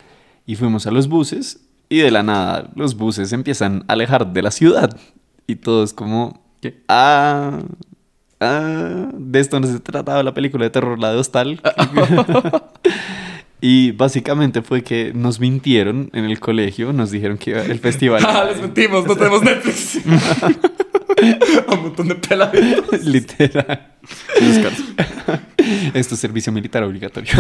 [0.47, 4.33] Y fuimos a los buses y de la nada los buses se empiezan a alejar
[4.33, 4.97] de la ciudad.
[5.47, 6.41] Y todos como,
[6.89, 7.61] ah,
[8.41, 11.61] ah, de esto no se trataba la película de terror, la de Hostal.
[13.61, 18.23] y básicamente fue que nos mintieron en el colegio, nos dijeron que iba- el festival...
[18.27, 19.99] Ah, les mentimos, no tenemos Netflix.
[21.69, 23.05] Un montón de peladitos.
[23.05, 23.93] Literal.
[25.93, 27.33] Esto es servicio militar obligatorio.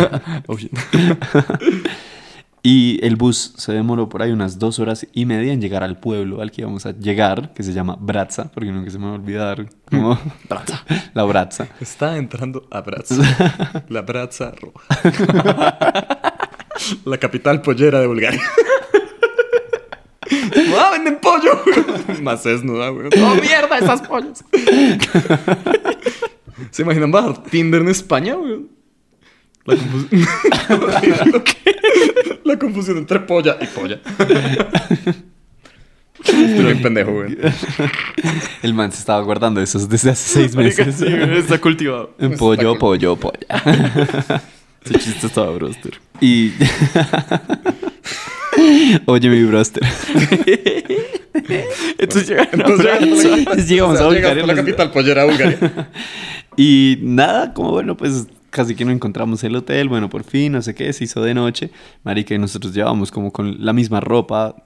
[2.62, 5.98] Y el bus se demoró por ahí unas dos horas y media en llegar al
[6.00, 9.12] pueblo al que íbamos a llegar, que se llama Bratza, porque nunca se me va
[9.12, 10.84] a olvidar como Bratza.
[11.14, 11.68] la Bratza.
[11.80, 13.84] Está entrando a Bratza.
[13.88, 14.84] La Bratza roja.
[17.04, 18.42] La capital pollera de Bulgaria.
[20.78, 21.62] ¡Ah, venden pollo!
[22.22, 23.08] Más desnuda, güey.
[23.22, 24.44] ¡Oh, mierda, esas pollas!
[26.70, 28.66] ¿Se imaginan bajar Tinder en España, güey?
[29.64, 30.08] La, confus-
[32.48, 34.00] La confusión entre polla y polla.
[36.24, 37.36] Estoy bien pendejo, güey.
[38.62, 40.96] El man se estaba guardando esos desde hace seis meses.
[40.96, 42.14] sí, está cultivado.
[42.18, 43.46] En Está pollo, pollo, polla.
[44.84, 46.00] Ese chiste estaba broster.
[46.22, 46.52] Y.
[49.06, 49.82] Oye, mi broster.
[51.98, 52.30] Entonces
[53.68, 55.90] llegamos a la- capital pollera Bulgaria.
[56.56, 58.26] Y nada, como bueno, pues
[58.58, 59.88] casi que no encontramos el hotel.
[59.88, 61.70] Bueno, por fin, no sé qué, se hizo de noche.
[62.02, 64.56] Marica, nosotros llevamos como con la misma ropa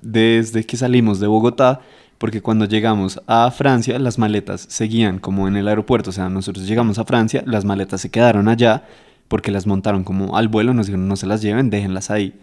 [0.00, 1.80] desde que salimos de Bogotá.
[2.18, 6.10] Porque cuando llegamos a Francia, las maletas seguían como en el aeropuerto.
[6.10, 8.84] O sea, nosotros llegamos a Francia, las maletas se quedaron allá
[9.26, 10.72] porque las montaron como al vuelo.
[10.72, 12.38] Nos dijeron, no se las lleven, déjenlas ahí.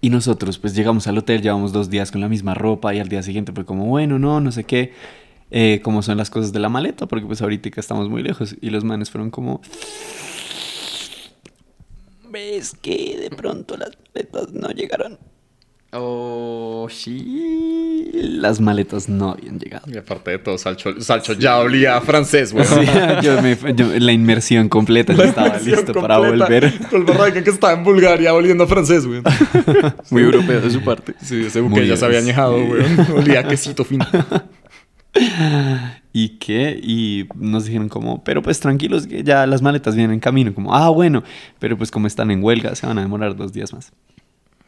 [0.00, 3.10] Y nosotros pues llegamos al hotel, llevamos dos días con la misma ropa y al
[3.10, 4.94] día siguiente fue como, bueno, no, no sé qué,
[5.54, 8.56] eh, cómo son las cosas de la maleta, porque pues ahorita estamos muy lejos.
[8.60, 9.60] Y los manes fueron como,
[12.30, 15.18] ves que de pronto las maletas no llegaron.
[15.94, 18.08] Oh, sí.
[18.14, 19.92] Las maletas no habían llegado.
[19.92, 22.64] Y aparte de todo, Salcho, Salcho ya olía a francés, güey.
[22.64, 22.76] Sí,
[23.22, 26.72] yo me- yo- la inmersión completa ya estaba listo para volver.
[26.88, 29.20] Con el barraca que estaba en Bulgaria oliendo a francés, güey.
[30.08, 31.12] Muy europeo de su parte.
[31.22, 32.82] Sí, ese Muy buque ya se había añejado, güey.
[33.14, 34.06] Olía a quesito fino.
[36.12, 36.78] ¿Y qué?
[36.82, 40.54] Y nos dijeron como, pero pues tranquilos, que ya las maletas vienen en camino.
[40.54, 41.22] Como, ah, bueno,
[41.58, 43.92] pero pues como están en huelga, se van a demorar dos días más.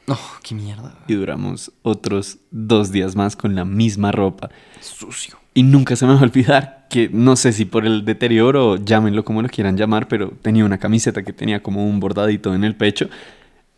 [0.07, 0.95] No, qué mierda.
[1.07, 4.51] Y duramos otros dos días más con la misma ropa.
[4.81, 5.39] Sucio.
[5.55, 9.25] Y nunca se me va a olvidar que no sé si por el deterioro, llámenlo
[9.25, 12.77] como lo quieran llamar, pero tenía una camiseta que tenía como un bordadito en el
[12.77, 13.09] pecho.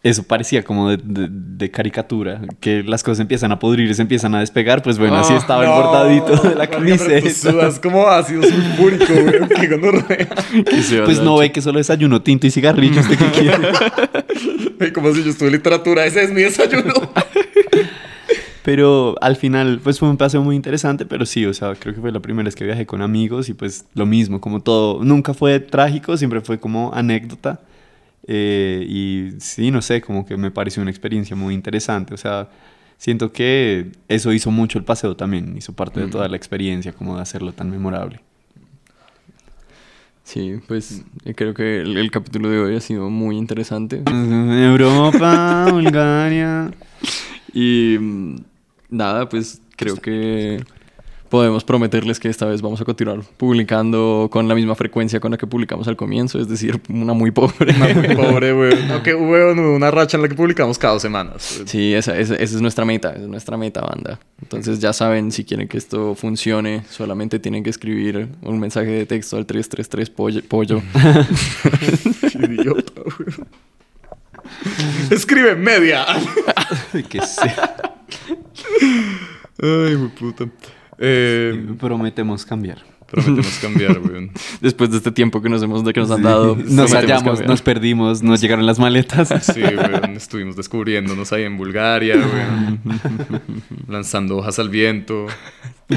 [0.09, 4.03] Eso parecía como de, de- de caricatura, que las cosas empiezan a pudrir y se
[4.03, 4.83] empiezan a despegar.
[4.83, 5.77] Pues bueno, así Ah, estaba el no.
[5.77, 7.31] bordadito de la Marica, pero tú camiseta.
[7.51, 10.65] sudas como ácido sulfúrico, güey.
[10.65, 13.01] Que se Pues no ve que solo desayuno tinto y cigarrillo.
[13.01, 13.57] ¿Usted qué quiere?
[14.81, 16.05] Ay, Como si yo estuve en literatura.
[16.07, 16.93] Ese es mi desayuno.
[18.63, 22.01] Pero al final, pues fue un paseo muy interesante, pero sí, o sea, creo que
[22.01, 25.35] fue la primera vez que viajé con amigos y pues lo mismo, como todo, nunca
[25.35, 27.61] fue trágico, siempre fue como anécdota.
[28.27, 32.49] Eh, y sí, no sé, como que me pareció una experiencia muy interesante, o sea,
[32.99, 37.17] siento que eso hizo mucho el paseo también, hizo parte de toda la experiencia, como
[37.17, 38.21] de hacerlo tan memorable.
[40.25, 44.03] Sí, pues eh, creo que el, el capítulo de hoy ha sido muy interesante.
[44.11, 46.73] Europa, Bulgaria.
[47.55, 48.37] Y mm,
[48.91, 50.65] nada, pues creo que
[51.29, 55.39] podemos prometerles que esta vez vamos a continuar publicando con la misma frecuencia con la
[55.39, 57.75] que publicamos al comienzo, es decir, una muy pobre.
[57.75, 58.73] Una muy pobre, güey.
[58.91, 61.63] Aunque una racha en la que publicamos cada dos semanas.
[61.67, 64.19] Sí, esa, esa, esa es nuestra meta, esa es nuestra meta, banda.
[64.43, 69.07] Entonces ya saben, si quieren que esto funcione, solamente tienen que escribir un mensaje de
[69.07, 70.43] texto al 333 pollo.
[70.49, 70.83] pollo.
[72.33, 73.47] Qué idiota, güey.
[75.11, 76.07] Escribe media.
[77.09, 77.75] que sea.
[79.61, 80.47] Ay, mi puta.
[80.99, 82.79] Eh, Prometemos cambiar.
[83.07, 84.31] prometemos cambiar, weón.
[84.61, 86.57] Después de este tiempo que nos hemos de que nos han dado.
[86.57, 87.49] Nos hallamos, cambiar.
[87.49, 89.29] nos perdimos, nos llegaron las maletas.
[89.55, 90.17] Sí, weón.
[90.17, 92.81] Estuvimos descubriéndonos ahí en Bulgaria, weón.
[93.89, 95.27] Lanzando hojas al viento.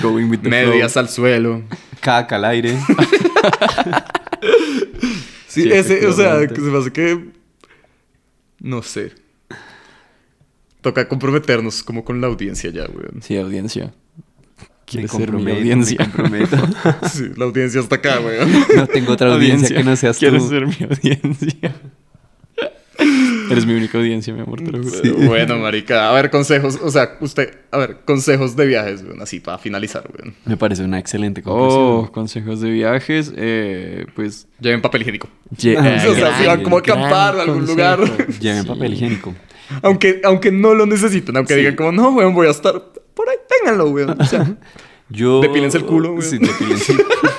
[0.01, 1.63] Going with the Medias al suelo.
[2.01, 2.77] Caca al aire.
[5.47, 7.25] Sí, Sí, ese, o sea, que se me hace que.
[8.59, 9.13] No sé.
[10.81, 13.21] Toca comprometernos como con la audiencia ya, weón.
[13.21, 13.91] Sí, audiencia.
[14.93, 15.97] Me ¿Quieres ser mi audiencia?
[15.99, 16.57] me comprometo.
[17.11, 18.49] Sí, la audiencia está acá, weón.
[18.75, 20.21] No tengo otra audiencia, que no seas tú.
[20.21, 21.75] ¿Quieres ser mi audiencia?
[23.51, 25.27] Eres mi única audiencia, mi amor, te lo juro.
[25.27, 29.39] Bueno, marica, a ver, consejos, o sea, usted, a ver, consejos de viajes, weón, así
[29.39, 30.35] para finalizar, weón.
[30.45, 31.81] Me parece una excelente conclusión.
[31.81, 33.33] Oh, consejos de viajes.
[33.35, 34.47] Eh, pues.
[34.59, 35.29] Lleven papel higiénico.
[35.57, 37.99] ye- Ah, eh, o sea, si van como a acampar a algún lugar.
[38.39, 38.67] Lleven Sí.
[38.67, 39.33] papel higiénico.
[39.81, 41.59] Aunque, aunque no lo necesiten, aunque Sí.
[41.61, 42.83] digan como, no, weón, voy a estar
[43.59, 44.19] ténganlo, weón.
[44.19, 44.55] O sea,
[45.09, 45.41] Yo...
[45.41, 46.21] Depílense el culo, güey.
[46.21, 47.09] Sí, depílense el culo.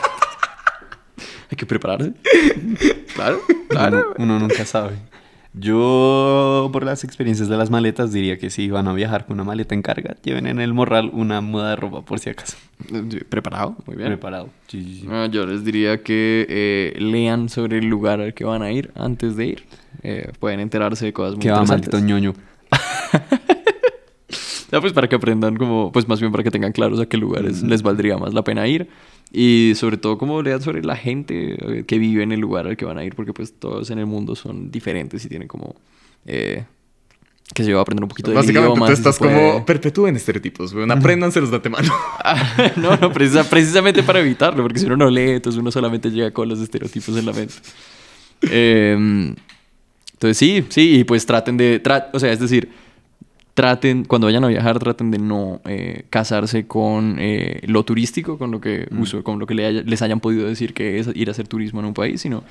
[1.51, 2.13] Hay que prepararse.
[3.15, 4.15] claro, claro.
[4.17, 4.97] Uno, uno nunca sabe.
[5.53, 9.45] Yo, por las experiencias de las maletas, diría que si van a viajar con una
[9.45, 12.57] maleta en carga, lleven en el morral una muda de ropa por si acaso.
[13.29, 14.11] Preparado, muy bien.
[14.11, 14.49] Preparado.
[14.69, 15.09] Sí, sí, sí.
[15.11, 18.93] Ah, yo les diría que eh, lean sobre el lugar al que van a ir
[18.95, 19.65] antes de ir.
[20.05, 22.35] Eh, pueden enterarse de cosas muy Que va maldito ñoño.
[24.73, 27.17] Ya, pues para que aprendan como, pues más bien para que tengan claros a qué
[27.17, 28.89] lugares les valdría más la pena ir.
[29.33, 32.77] Y sobre todo como lean sobre la gente eh, que vive en el lugar al
[32.77, 35.75] que van a ir, porque pues todos en el mundo son diferentes y tienen como...
[36.27, 36.65] Eh,
[37.53, 39.35] que se va a aprender un poquito de básicamente idioma, tú estás puede.
[39.53, 41.93] como, perpetúen estereotipos, weón, apréndanselos de antemano.
[42.25, 46.11] Ah, no, no, precisa- precisamente para evitarlo, porque si uno no lee, entonces uno solamente
[46.13, 47.55] llega con los estereotipos en la mente.
[48.43, 49.35] Em,
[50.13, 52.71] entonces sí, sí, y pues traten de, tra- o sea, es decir,
[53.61, 58.51] traten, cuando vayan a viajar, traten de no eh, casarse con eh, lo turístico, con
[58.51, 61.29] lo que uso, con lo que le haya- les hayan podido decir que es ir
[61.29, 62.43] a hacer turismo en un país, sino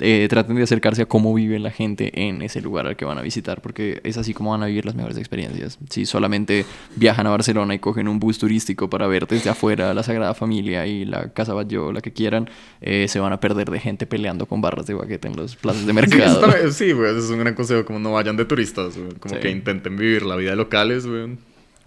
[0.00, 3.16] eh, traten de acercarse a cómo vive la gente en ese lugar al que van
[3.18, 5.78] a visitar, porque es así como van a vivir las mejores experiencias.
[5.88, 6.64] Si solamente
[6.96, 10.86] viajan a Barcelona y cogen un bus turístico para ver desde afuera la Sagrada Familia
[10.86, 14.46] y la Casa Batlló, la que quieran, eh, se van a perder de gente peleando
[14.46, 16.70] con barras de baguette en los plazas de Sí, mercado.
[16.72, 19.40] sí, weón, eso es un gran consejo, como no vayan de turistas, como Sí.
[19.40, 21.38] que intenten vivir la vida de locales, weón.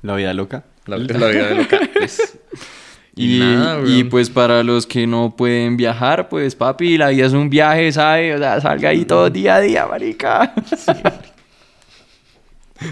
[0.02, 0.64] La vida loca.
[0.86, 2.38] La, la vida de locales.
[3.18, 7.34] Y, nada, y, pues para los que no pueden viajar, pues papi, la vida es
[7.34, 8.36] un viaje, ¿sabes?
[8.36, 10.54] O sea, salga ahí todo día a día, marica.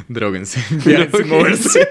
[0.07, 0.63] Dróguense.
[0.83, 1.87] Viajen sin moverse.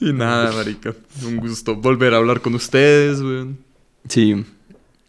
[0.00, 0.94] y nada, marica.
[1.24, 3.58] Un gusto volver a hablar con ustedes, weón.
[4.08, 4.44] Sí,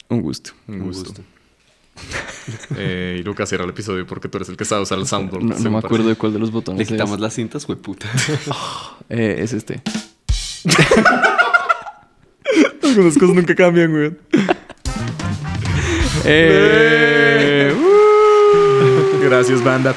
[0.10, 0.52] un gusto.
[0.68, 1.10] Un gusto.
[1.10, 1.22] gusto.
[2.78, 5.44] Eh, y Lucas cierra el episodio porque tú eres el que sabe usar el soundboard.
[5.44, 6.90] No, me acuerdo de cuál de los botones Le es.
[6.90, 8.08] quitamos las cintas, güey, puta.
[9.10, 9.82] Eh, es este.
[12.84, 14.18] Algunas cosas nunca cambian, weón.
[16.26, 17.74] Eh,
[19.24, 19.96] Gracias, banda.